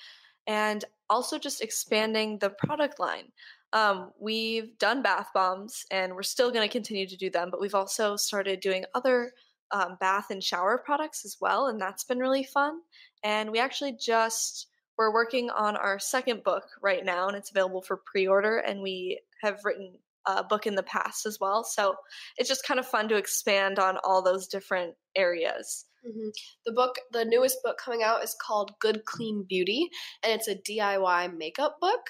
And 0.47 0.85
also 1.11 1.39
just 1.39 1.63
expanding 1.63 2.39
the 2.39 2.51
product 2.51 3.01
line. 3.01 3.33
Um, 3.73 4.13
we've 4.19 4.79
done 4.79 5.03
bath 5.03 5.29
bombs 5.35 5.85
and 5.91 6.15
we're 6.15 6.23
still 6.23 6.51
going 6.51 6.67
to 6.67 6.73
continue 6.73 7.07
to 7.07 7.17
do 7.17 7.29
them, 7.29 7.51
but 7.51 7.61
we've 7.61 7.75
also 7.75 8.17
started 8.17 8.61
doing 8.61 8.85
other 8.95 9.33
um, 9.71 9.97
bath 10.01 10.27
and 10.31 10.43
shower 10.43 10.79
products 10.79 11.25
as 11.25 11.37
well, 11.41 11.67
and 11.67 11.81
that's 11.81 12.05
been 12.05 12.19
really 12.19 12.45
fun. 12.45 12.81
And 13.23 13.51
we 13.51 13.59
actually 13.59 13.93
just 13.93 14.69
we're 14.97 15.13
working 15.13 15.49
on 15.51 15.77
our 15.77 15.99
second 15.99 16.43
book 16.43 16.65
right 16.83 17.05
now, 17.05 17.29
and 17.29 17.37
it's 17.37 17.51
available 17.51 17.83
for 17.83 17.99
pre-order. 17.99 18.59
And 18.59 18.83
we 18.83 19.21
have 19.43 19.61
written 19.65 19.93
a 20.27 20.43
book 20.43 20.67
in 20.67 20.75
the 20.75 20.83
past 20.83 21.27
as 21.27 21.39
well, 21.41 21.65
so 21.65 21.97
it's 22.37 22.49
just 22.49 22.65
kind 22.67 22.81
of 22.81 22.87
fun 22.87 23.09
to 23.09 23.17
expand 23.17 23.79
on 23.79 23.99
all 24.05 24.23
those 24.23 24.49
different 24.49 24.95
areas. 25.15 25.85
Mm-hmm. 26.09 26.29
The 26.67 26.73
book, 26.73 26.97
the 27.13 27.25
newest 27.25 27.63
book 27.63 27.79
coming 27.79 28.03
out 28.03 28.25
is 28.25 28.37
called 28.41 28.73
Good 28.81 29.05
Clean 29.05 29.45
Beauty, 29.49 29.89
and 30.23 30.33
it's 30.33 30.49
a 30.49 30.55
DIY 30.55 31.37
makeup 31.37 31.79
book. 31.81 32.01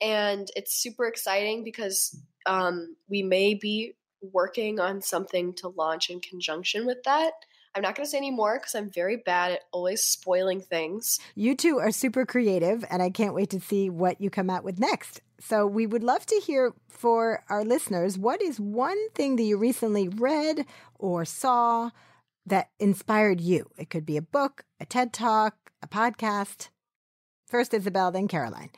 And 0.00 0.48
it's 0.56 0.80
super 0.80 1.06
exciting 1.06 1.64
because 1.64 2.18
um, 2.46 2.96
we 3.08 3.22
may 3.22 3.54
be 3.54 3.94
working 4.20 4.80
on 4.80 5.02
something 5.02 5.52
to 5.54 5.68
launch 5.68 6.08
in 6.08 6.20
conjunction 6.20 6.86
with 6.86 7.02
that. 7.04 7.32
I'm 7.74 7.82
not 7.82 7.94
going 7.94 8.04
to 8.04 8.10
say 8.10 8.18
any 8.18 8.30
more 8.30 8.58
because 8.58 8.74
I'm 8.74 8.90
very 8.90 9.16
bad 9.16 9.52
at 9.52 9.60
always 9.72 10.02
spoiling 10.02 10.60
things. 10.60 11.18
You 11.34 11.56
two 11.56 11.78
are 11.78 11.90
super 11.90 12.26
creative, 12.26 12.84
and 12.90 13.02
I 13.02 13.08
can't 13.08 13.34
wait 13.34 13.50
to 13.50 13.60
see 13.60 13.88
what 13.88 14.20
you 14.20 14.28
come 14.28 14.50
out 14.50 14.62
with 14.62 14.78
next. 14.78 15.22
So, 15.40 15.66
we 15.66 15.86
would 15.86 16.04
love 16.04 16.24
to 16.26 16.36
hear 16.36 16.72
for 16.88 17.44
our 17.48 17.64
listeners 17.64 18.18
what 18.18 18.42
is 18.42 18.60
one 18.60 19.10
thing 19.10 19.36
that 19.36 19.42
you 19.42 19.56
recently 19.56 20.08
read 20.08 20.66
or 20.98 21.24
saw 21.24 21.90
that 22.46 22.70
inspired 22.78 23.40
you? 23.40 23.70
It 23.76 23.90
could 23.90 24.06
be 24.06 24.16
a 24.16 24.22
book, 24.22 24.64
a 24.80 24.86
TED 24.86 25.12
Talk, 25.12 25.56
a 25.82 25.88
podcast. 25.88 26.68
First, 27.48 27.74
Isabel, 27.74 28.10
then 28.10 28.28
Caroline. 28.28 28.70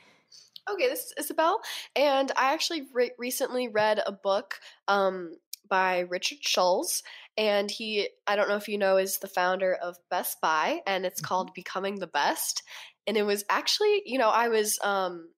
Okay, 0.69 0.89
this 0.89 1.05
is 1.05 1.13
Isabel, 1.19 1.61
and 1.95 2.31
I 2.35 2.53
actually 2.53 2.87
re- 2.91 3.11
recently 3.19 3.67
read 3.67 4.01
a 4.03 4.11
book 4.11 4.59
um, 4.87 5.37
by 5.69 5.99
Richard 5.99 6.39
Schulze, 6.41 7.03
and 7.37 7.69
he, 7.69 8.09
I 8.25 8.35
don't 8.35 8.49
know 8.49 8.55
if 8.55 8.67
you 8.67 8.79
know, 8.79 8.97
is 8.97 9.19
the 9.19 9.27
founder 9.27 9.75
of 9.75 9.97
Best 10.09 10.41
Buy, 10.41 10.79
and 10.87 11.05
it's 11.05 11.21
mm-hmm. 11.21 11.27
called 11.27 11.53
Becoming 11.53 11.99
the 11.99 12.07
Best. 12.07 12.63
And 13.05 13.15
it 13.15 13.23
was 13.23 13.45
actually, 13.47 14.01
you 14.05 14.17
know, 14.17 14.29
I 14.29 14.47
was, 14.47 14.79
um, 14.83 15.29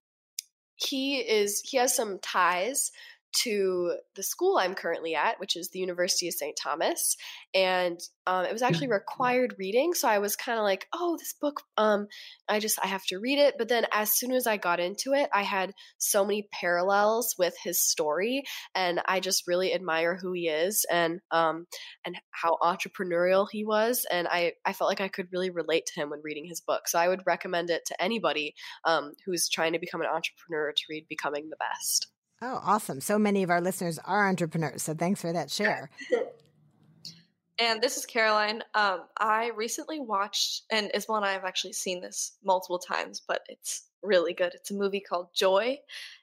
he 0.76 1.18
is, 1.18 1.60
he 1.60 1.76
has 1.76 1.94
some 1.94 2.18
ties 2.20 2.90
to 3.32 3.94
the 4.16 4.22
school 4.22 4.58
I'm 4.58 4.74
currently 4.74 5.14
at, 5.14 5.38
which 5.38 5.56
is 5.56 5.70
the 5.70 5.78
University 5.78 6.28
of 6.28 6.34
St. 6.34 6.56
Thomas. 6.56 7.16
And 7.54 8.00
um, 8.26 8.44
it 8.44 8.52
was 8.52 8.62
actually 8.62 8.88
required 8.88 9.54
reading. 9.58 9.94
So 9.94 10.08
I 10.08 10.18
was 10.18 10.36
kind 10.36 10.58
of 10.58 10.64
like, 10.64 10.86
oh, 10.92 11.16
this 11.18 11.34
book, 11.40 11.62
um, 11.76 12.08
I 12.48 12.58
just, 12.58 12.78
I 12.82 12.86
have 12.86 13.04
to 13.06 13.18
read 13.18 13.38
it. 13.38 13.54
But 13.58 13.68
then 13.68 13.86
as 13.92 14.12
soon 14.12 14.32
as 14.32 14.46
I 14.46 14.56
got 14.56 14.80
into 14.80 15.14
it, 15.14 15.30
I 15.32 15.42
had 15.42 15.72
so 15.98 16.24
many 16.24 16.48
parallels 16.52 17.34
with 17.38 17.54
his 17.62 17.80
story. 17.80 18.44
And 18.74 19.00
I 19.06 19.20
just 19.20 19.46
really 19.46 19.72
admire 19.74 20.16
who 20.16 20.32
he 20.32 20.48
is 20.48 20.84
and, 20.90 21.20
um, 21.30 21.66
and 22.04 22.16
how 22.30 22.58
entrepreneurial 22.62 23.46
he 23.50 23.64
was. 23.64 24.06
And 24.10 24.28
I, 24.28 24.54
I 24.66 24.72
felt 24.72 24.90
like 24.90 25.00
I 25.00 25.08
could 25.08 25.28
really 25.32 25.50
relate 25.50 25.86
to 25.86 26.00
him 26.00 26.10
when 26.10 26.20
reading 26.22 26.46
his 26.46 26.60
book. 26.60 26.88
So 26.88 26.98
I 26.98 27.08
would 27.08 27.22
recommend 27.26 27.70
it 27.70 27.86
to 27.86 28.02
anybody 28.02 28.54
um, 28.84 29.12
who's 29.24 29.48
trying 29.48 29.72
to 29.72 29.78
become 29.78 30.00
an 30.00 30.06
entrepreneur 30.06 30.72
to 30.72 30.82
read 30.90 31.06
Becoming 31.08 31.50
the 31.50 31.56
Best. 31.56 32.08
Oh, 32.40 32.60
awesome. 32.64 33.00
So 33.00 33.18
many 33.18 33.42
of 33.42 33.50
our 33.50 33.60
listeners 33.60 33.98
are 34.04 34.28
entrepreneurs. 34.28 34.82
So 34.82 34.94
thanks 34.94 35.20
for 35.20 35.32
that 35.32 35.50
share. 35.50 35.90
and 37.58 37.82
this 37.82 37.96
is 37.96 38.06
Caroline. 38.06 38.62
Um, 38.74 39.00
I 39.18 39.50
recently 39.56 39.98
watched, 39.98 40.62
and 40.70 40.90
Isabel 40.94 41.16
and 41.16 41.24
I 41.24 41.32
have 41.32 41.44
actually 41.44 41.72
seen 41.72 42.00
this 42.00 42.36
multiple 42.44 42.78
times, 42.78 43.20
but 43.26 43.42
it's 43.48 43.88
really 44.02 44.34
good. 44.34 44.52
It's 44.54 44.70
a 44.70 44.74
movie 44.74 45.00
called 45.00 45.28
Joy, 45.34 45.78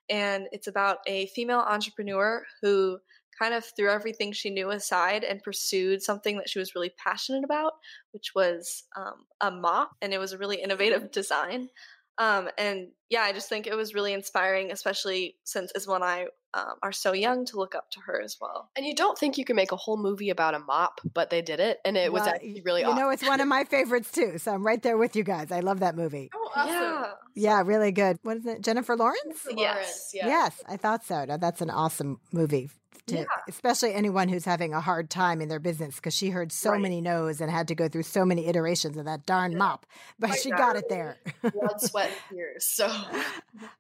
and 0.10 0.48
it's 0.54 0.68
about 0.68 1.00
a 1.06 1.28
female 1.28 1.60
entrepreneur 1.60 2.46
who 2.62 3.00
kind 3.38 3.54
of 3.54 3.66
threw 3.76 3.90
everything 3.90 4.32
she 4.32 4.50
knew 4.50 4.70
aside 4.70 5.26
and 5.26 5.44
pursued 5.44 6.02
something 6.02 6.38
that 6.38 6.48
she 6.48 6.60
was 6.60 6.76
really 6.76 6.94
passionate 6.98 7.44
about, 7.44 7.74
which 8.12 8.32
was 8.34 8.84
um, 8.96 9.26
a 9.42 9.52
mop, 9.52 9.92
and 10.02 10.14
it 10.14 10.18
was 10.18 10.32
a 10.32 10.38
really 10.38 10.62
innovative 10.62 11.12
design. 11.12 11.70
Um, 12.18 12.48
and 12.58 12.88
yeah, 13.10 13.22
I 13.22 13.34
just 13.34 13.50
think 13.50 13.68
it 13.68 13.76
was 13.76 13.94
really 13.94 14.14
inspiring, 14.14 14.72
especially 14.72 15.36
since 15.44 15.72
Isabel 15.76 15.96
and 15.96 16.04
I 16.04 16.28
um, 16.56 16.76
are 16.82 16.92
so 16.92 17.14
young 17.14 17.46
to 17.48 17.58
look 17.58 17.76
up 17.76 17.92
to 17.92 18.00
her 18.02 18.22
as 18.22 18.38
well. 18.40 18.70
And 18.76 18.86
you 18.86 18.96
don't 18.96 19.18
think 19.18 19.38
you 19.38 19.46
can 19.46 19.56
make 19.56 19.72
a 19.72 19.76
whole 19.76 19.98
movie 19.98 20.30
about 20.30 20.56
a 20.56 20.60
mop, 20.60 21.02
but 21.14 21.30
they 21.30 21.42
did 21.42 21.60
it, 21.60 21.80
and 21.86 21.98
it 21.98 22.12
well, 22.12 22.24
was 22.24 22.34
actually 22.34 22.62
really. 22.66 22.82
You 22.82 22.88
awesome. 22.88 23.00
know, 23.00 23.10
it's 23.10 23.28
one 23.28 23.42
of 23.42 23.48
my 23.48 23.64
favorites 23.66 24.12
too. 24.12 24.38
So 24.38 24.54
I'm 24.54 24.66
right 24.66 24.82
there 24.82 24.98
with 24.98 25.16
you 25.16 25.24
guys. 25.24 25.52
I 25.52 25.60
love 25.60 25.82
that 25.82 25.96
movie. 25.96 26.30
Oh, 26.34 26.52
awesome! 26.56 27.14
Yeah, 27.36 27.58
yeah, 27.58 27.64
really 27.64 27.92
good. 27.92 28.18
What 28.24 28.38
is 28.38 28.46
it? 28.46 28.62
Jennifer 28.62 28.96
Lawrence? 28.96 29.44
Jennifer 29.44 29.60
yes, 29.60 30.12
yeah. 30.14 30.28
yes, 30.28 30.64
I 30.68 30.78
thought 30.78 31.06
so. 31.06 31.26
Now, 31.26 31.38
that's 31.38 31.62
an 31.62 31.70
awesome 31.70 32.20
movie 32.32 32.70
to 33.08 33.18
yeah. 33.18 33.26
especially 33.48 33.94
anyone 33.94 34.28
who's 34.28 34.46
having 34.46 34.74
a 34.74 34.82
hard 34.82 35.10
time 35.10 35.42
in 35.42 35.48
their 35.50 35.60
business 35.60 35.96
because 35.96 36.14
she 36.14 36.30
heard 36.30 36.52
so 36.52 36.72
right. 36.72 36.82
many 36.82 37.02
no's 37.02 37.40
and 37.40 37.52
had 37.52 37.68
to 37.68 37.76
go 37.76 37.88
through 37.88 38.04
so 38.04 38.26
many 38.26 38.48
iterations 38.48 38.98
of 38.98 39.06
that 39.06 39.26
darn 39.26 39.52
yeah. 39.52 39.58
mop 39.58 39.86
but 40.20 40.34
she 40.36 40.50
got 40.50 40.76
it 40.76 40.86
there 40.90 41.18
blood 41.42 41.80
sweat 41.82 42.10
and 42.10 42.18
tears 42.38 42.66
so 42.68 42.88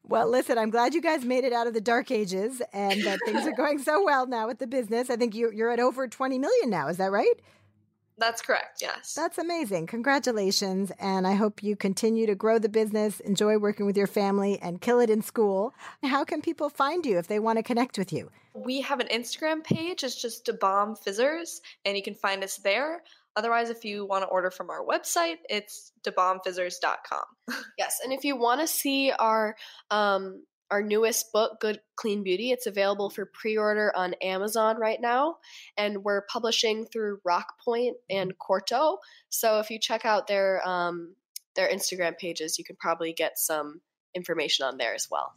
well 0.08 0.30
listen 0.30 0.58
i'm 0.58 0.70
glad 0.70 0.94
you 0.94 1.02
guys 1.02 1.26
made 1.26 1.44
it 1.44 1.54
out 1.54 1.68
of 1.68 1.74
the 1.74 1.82
dark 1.82 2.12
ages 2.12 2.62
and 2.74 3.04
that 3.04 3.20
things 3.26 3.46
are 3.46 3.54
going 3.54 3.80
so 3.80 4.04
well 4.04 4.28
now 4.28 4.48
with 4.48 4.60
the 4.60 4.68
business 4.68 5.10
i 5.10 5.16
think 5.16 5.36
you, 5.36 5.52
you're 5.52 5.72
at 5.72 5.80
over 5.80 6.08
20 6.08 6.38
million 6.40 6.70
now 6.70 6.88
is 6.88 6.98
that 6.98 7.12
right 7.12 7.40
that's 8.18 8.42
correct, 8.42 8.82
yes. 8.82 9.14
That's 9.14 9.38
amazing. 9.38 9.88
Congratulations. 9.88 10.92
And 11.00 11.28
I 11.28 11.34
hope 11.34 11.62
you 11.62 11.76
continue 11.76 12.26
to 12.28 12.36
grow 12.36 12.60
the 12.60 12.70
business, 12.70 13.20
enjoy 13.20 13.58
working 13.58 13.86
with 13.86 13.98
your 13.98 14.08
family, 14.08 14.58
and 14.62 14.80
kill 14.80 15.00
it 15.00 15.10
in 15.10 15.22
school. 15.22 15.74
How 16.04 16.24
can 16.24 16.42
people 16.42 16.70
find 16.70 17.06
you 17.06 17.18
if 17.18 17.28
they 17.28 17.40
want 17.40 17.58
to 17.58 17.64
connect 17.64 17.98
with 17.98 18.14
you? 18.14 18.32
We 18.54 18.80
have 18.82 19.02
an 19.02 19.08
Instagram 19.08 19.64
page. 19.64 20.04
It's 20.06 20.22
just 20.22 20.50
Bomb 20.62 20.96
Fizzers, 20.96 21.62
and 21.84 21.98
you 21.98 22.04
can 22.04 22.16
find 22.16 22.42
us 22.42 22.56
there. 22.58 23.04
Otherwise, 23.36 23.70
if 23.70 23.84
you 23.84 24.06
want 24.06 24.24
to 24.24 24.28
order 24.28 24.50
from 24.50 24.70
our 24.70 24.86
website, 24.86 25.38
it's 25.50 25.92
dabombfizzers.com. 26.04 27.24
yes, 27.78 28.00
and 28.04 28.14
if 28.14 28.24
you 28.24 28.38
want 28.38 28.62
to 28.62 28.68
see 28.68 29.12
our 29.12 29.56
um, 29.92 30.44
our 30.72 30.82
newest 30.82 31.32
book, 31.32 31.60
Good 31.60 31.80
Clean 31.96 32.24
Beauty. 32.24 32.52
It's 32.52 32.66
available 32.66 33.10
for 33.10 33.26
pre 33.26 33.58
order 33.58 33.92
on 33.96 34.16
Amazon 34.16 34.78
right 34.78 35.00
now, 35.00 35.38
and 35.78 36.04
we're 36.04 36.24
publishing 36.24 36.86
through 36.86 37.20
Rockport 37.24 37.94
and 38.10 38.38
Quarto. 38.38 38.98
So 39.30 39.60
if 39.60 39.70
you 39.70 39.80
check 39.80 40.06
out 40.06 40.28
their 40.28 40.68
um, 40.68 41.16
their 41.56 41.70
Instagram 41.70 42.18
pages, 42.18 42.58
you 42.58 42.66
can 42.66 42.76
probably 42.78 43.14
get 43.14 43.38
some 43.38 43.82
information 44.16 44.66
on 44.66 44.78
there 44.78 44.96
as 44.96 45.08
well. 45.10 45.34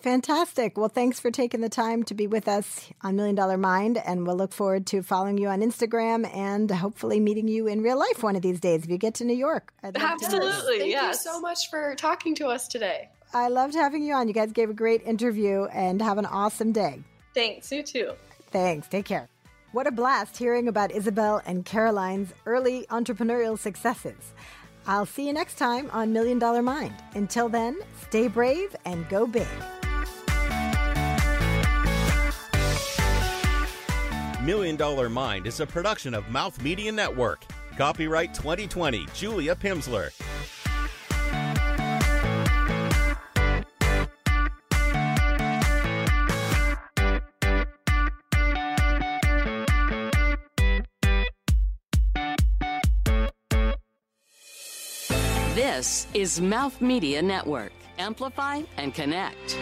Fantastic. 0.00 0.76
Well, 0.76 0.88
thanks 0.88 1.18
for 1.18 1.30
taking 1.30 1.60
the 1.60 1.68
time 1.68 2.02
to 2.04 2.14
be 2.14 2.26
with 2.26 2.46
us 2.46 2.90
on 3.02 3.16
Million 3.16 3.34
Dollar 3.34 3.56
Mind, 3.56 3.96
and 3.96 4.26
we'll 4.26 4.36
look 4.36 4.52
forward 4.52 4.86
to 4.88 5.02
following 5.02 5.38
you 5.38 5.48
on 5.48 5.60
Instagram 5.60 6.28
and 6.34 6.70
hopefully 6.70 7.20
meeting 7.20 7.48
you 7.48 7.66
in 7.66 7.82
real 7.82 7.98
life 7.98 8.22
one 8.22 8.36
of 8.36 8.42
these 8.42 8.60
days 8.60 8.84
if 8.84 8.90
you 8.90 8.98
get 8.98 9.14
to 9.14 9.24
New 9.24 9.36
York. 9.36 9.72
Absolutely. 9.82 10.78
Thank 10.78 10.90
yes. 10.90 11.24
you 11.24 11.32
so 11.32 11.40
much 11.40 11.70
for 11.70 11.94
talking 11.94 12.34
to 12.36 12.48
us 12.48 12.68
today. 12.68 13.08
I 13.32 13.48
loved 13.48 13.74
having 13.74 14.04
you 14.04 14.14
on. 14.14 14.28
You 14.28 14.34
guys 14.34 14.52
gave 14.52 14.70
a 14.70 14.74
great 14.74 15.02
interview 15.02 15.64
and 15.72 16.00
have 16.02 16.18
an 16.18 16.26
awesome 16.26 16.72
day. 16.72 17.02
Thanks. 17.34 17.72
You 17.72 17.82
too. 17.82 18.12
Thanks. 18.50 18.86
Take 18.88 19.06
care. 19.06 19.28
What 19.72 19.88
a 19.88 19.90
blast 19.90 20.36
hearing 20.36 20.68
about 20.68 20.92
Isabel 20.92 21.42
and 21.46 21.64
Caroline's 21.64 22.32
early 22.46 22.86
entrepreneurial 22.90 23.58
successes. 23.58 24.34
I'll 24.86 25.06
see 25.06 25.26
you 25.26 25.32
next 25.32 25.56
time 25.56 25.90
on 25.92 26.12
Million 26.12 26.38
Dollar 26.38 26.62
Mind. 26.62 26.94
Until 27.14 27.48
then, 27.48 27.78
stay 28.02 28.28
brave 28.28 28.76
and 28.84 29.08
go 29.08 29.26
big. 29.26 29.48
Million 34.44 34.76
Dollar 34.76 35.08
Mind 35.08 35.46
is 35.46 35.60
a 35.60 35.66
production 35.66 36.12
of 36.12 36.28
Mouth 36.28 36.62
Media 36.62 36.92
Network. 36.92 37.46
Copyright 37.78 38.34
2020, 38.34 39.06
Julia 39.14 39.54
Pimsleur. 39.54 40.10
This 55.54 56.06
is 56.12 56.42
Mouth 56.42 56.82
Media 56.82 57.22
Network. 57.22 57.72
Amplify 57.96 58.60
and 58.76 58.92
connect. 58.92 59.56